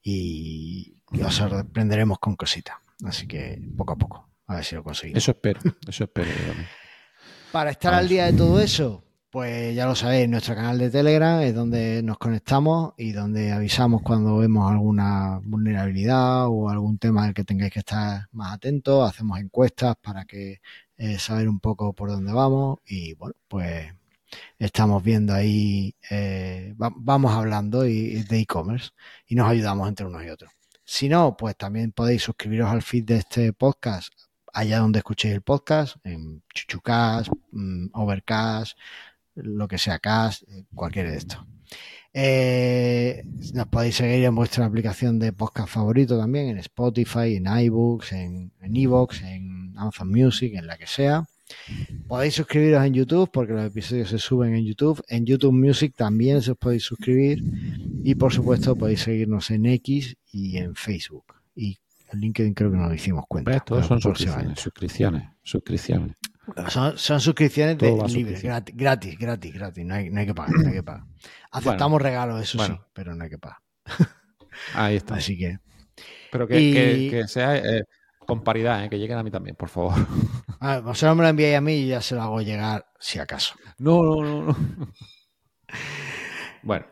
y, 0.00 0.94
os 1.20 1.34
sorprenderemos 1.34 2.20
con 2.20 2.36
cositas. 2.36 2.76
Así 3.04 3.26
que 3.26 3.60
poco 3.76 3.94
a 3.94 3.96
poco, 3.96 4.28
a 4.46 4.54
ver 4.54 4.64
si 4.64 4.76
lo 4.76 4.84
conseguimos. 4.84 5.22
Eso 5.22 5.32
espero, 5.32 5.60
eso 5.88 6.04
espero. 6.04 6.30
Para 7.50 7.70
estar 7.70 7.94
al 7.94 8.08
día 8.08 8.26
de 8.26 8.34
todo 8.34 8.60
eso, 8.60 9.02
pues 9.28 9.74
ya 9.74 9.86
lo 9.86 9.96
sabéis, 9.96 10.28
nuestro 10.28 10.54
canal 10.54 10.78
de 10.78 10.90
Telegram 10.90 11.40
es 11.40 11.52
donde 11.52 12.00
nos 12.04 12.18
conectamos 12.18 12.94
y 12.96 13.10
donde 13.10 13.50
avisamos 13.50 14.02
cuando 14.02 14.38
vemos 14.38 14.70
alguna 14.70 15.40
vulnerabilidad 15.42 16.46
o 16.46 16.70
algún 16.70 16.98
tema 16.98 17.24
del 17.24 17.34
que 17.34 17.42
tengáis 17.42 17.72
que 17.72 17.80
estar 17.80 18.28
más 18.30 18.54
atentos. 18.54 19.10
Hacemos 19.10 19.40
encuestas 19.40 19.96
para 20.00 20.24
que 20.24 20.60
eh, 20.96 21.18
saber 21.18 21.48
un 21.48 21.60
poco 21.60 21.92
por 21.92 22.10
dónde 22.10 22.32
vamos 22.32 22.78
y 22.86 23.14
bueno, 23.14 23.34
pues 23.48 23.92
estamos 24.58 25.02
viendo 25.02 25.34
ahí, 25.34 25.94
eh, 26.10 26.74
vamos 26.76 27.32
hablando 27.32 27.86
y, 27.86 28.22
de 28.24 28.40
e-commerce 28.40 28.90
y 29.26 29.34
nos 29.34 29.48
ayudamos 29.48 29.88
entre 29.88 30.06
unos 30.06 30.24
y 30.24 30.28
otros. 30.30 30.50
Si 30.84 31.08
no, 31.08 31.36
pues 31.36 31.56
también 31.56 31.92
podéis 31.92 32.22
suscribiros 32.22 32.70
al 32.70 32.82
feed 32.82 33.04
de 33.04 33.16
este 33.16 33.52
podcast 33.52 34.12
allá 34.54 34.78
donde 34.78 35.00
escuchéis 35.00 35.34
el 35.34 35.42
podcast, 35.42 35.96
en 36.04 36.42
Chuchucast, 36.54 37.30
mm, 37.52 37.88
Overcast, 37.92 38.78
lo 39.34 39.68
que 39.68 39.78
sea 39.78 39.98
Cast, 39.98 40.42
eh, 40.48 40.64
cualquiera 40.74 41.10
de 41.10 41.16
estos. 41.16 41.40
Eh, 42.12 43.24
nos 43.54 43.66
podéis 43.66 43.96
seguir 43.96 44.24
en 44.24 44.34
vuestra 44.34 44.64
aplicación 44.64 45.18
de 45.18 45.32
podcast 45.32 45.68
favorito 45.68 46.18
también, 46.18 46.48
en 46.48 46.58
Spotify, 46.58 47.36
en 47.36 47.46
iBooks, 47.46 48.12
en 48.12 48.52
Evox, 48.62 49.22
en 49.22 49.63
Amazon 49.76 50.10
Music, 50.10 50.54
en 50.54 50.66
la 50.66 50.76
que 50.76 50.86
sea. 50.86 51.24
Podéis 52.08 52.34
suscribiros 52.34 52.84
en 52.84 52.94
YouTube 52.94 53.30
porque 53.32 53.52
los 53.52 53.64
episodios 53.64 54.08
se 54.08 54.18
suben 54.18 54.54
en 54.54 54.64
YouTube. 54.64 55.02
En 55.08 55.26
YouTube 55.26 55.52
Music 55.52 55.94
también 55.96 56.42
se 56.42 56.52
os 56.52 56.58
podéis 56.58 56.84
suscribir. 56.84 57.42
Y 58.02 58.14
por 58.14 58.32
supuesto 58.32 58.76
podéis 58.76 59.00
seguirnos 59.00 59.50
en 59.50 59.66
X 59.66 60.16
y 60.32 60.58
en 60.58 60.74
Facebook. 60.74 61.24
Y 61.54 61.78
en 62.12 62.20
LinkedIn 62.20 62.54
creo 62.54 62.70
que 62.70 62.76
no 62.76 62.88
lo 62.88 62.94
hicimos 62.94 63.24
cuenta. 63.28 63.60
todos 63.60 63.86
son 63.86 64.00
suscripciones, 64.00 64.60
suscripciones, 64.60 65.22
suscripciones. 65.42 66.16
Son, 66.68 67.20
suscripciones 67.20 67.78
de 67.78 67.90
libres, 68.08 68.42
gratis, 68.42 68.74
gratis, 69.18 69.54
gratis, 69.54 69.84
No 69.86 69.94
hay, 69.94 70.10
no 70.10 70.20
hay 70.20 70.26
que 70.26 70.34
pagar, 70.34 70.54
no 70.54 70.68
hay 70.68 70.74
que 70.74 70.82
pagar. 70.82 71.04
Aceptamos 71.50 72.02
regalos, 72.02 72.42
eso 72.42 72.62
sí, 72.64 72.72
pero 72.92 73.14
no 73.14 73.24
hay 73.24 73.30
que 73.30 73.38
pagar. 73.38 73.58
Ahí 74.74 74.96
está. 74.96 75.14
Así 75.16 75.38
que. 75.38 75.58
Pero 76.30 76.46
que, 76.48 77.24
sea 77.28 77.56
eh, 77.56 77.84
con 78.26 78.42
paridad, 78.42 78.84
eh, 78.84 78.90
que 78.90 78.98
lleguen 78.98 79.18
a 79.18 79.22
mí 79.22 79.30
también, 79.30 79.56
por 79.56 79.68
favor. 79.68 79.94
A 80.60 80.80
vosotros 80.80 81.16
me 81.16 81.22
lo 81.24 81.28
enviáis 81.28 81.56
a 81.56 81.60
mí 81.60 81.74
y 81.74 81.88
ya 81.88 82.00
se 82.00 82.14
lo 82.14 82.22
hago 82.22 82.40
llegar 82.40 82.86
si 82.98 83.18
acaso. 83.18 83.54
No, 83.76 84.02
no, 84.02 84.22
no, 84.22 84.42
no. 84.44 84.56
bueno. 86.62 86.86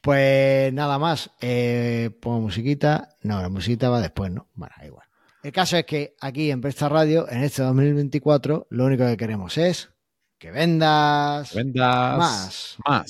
Pues 0.00 0.72
nada 0.72 0.96
más. 0.96 1.30
Eh, 1.40 2.10
pongo 2.20 2.42
musiquita. 2.42 3.08
No, 3.22 3.42
la 3.42 3.48
musiquita 3.48 3.88
va 3.88 4.00
después, 4.00 4.30
¿no? 4.30 4.46
Bueno, 4.54 4.72
igual. 4.84 5.06
El 5.42 5.50
caso 5.50 5.76
es 5.76 5.84
que 5.84 6.14
aquí 6.20 6.50
en 6.52 6.60
Presta 6.60 6.88
Radio, 6.88 7.28
en 7.28 7.42
este 7.42 7.62
2024, 7.62 8.68
lo 8.70 8.84
único 8.84 9.04
que 9.04 9.16
queremos 9.16 9.58
es 9.58 9.90
que 10.38 10.50
vendas, 10.50 11.54
vendas 11.54 12.18
más. 12.18 12.76
Más. 12.86 13.04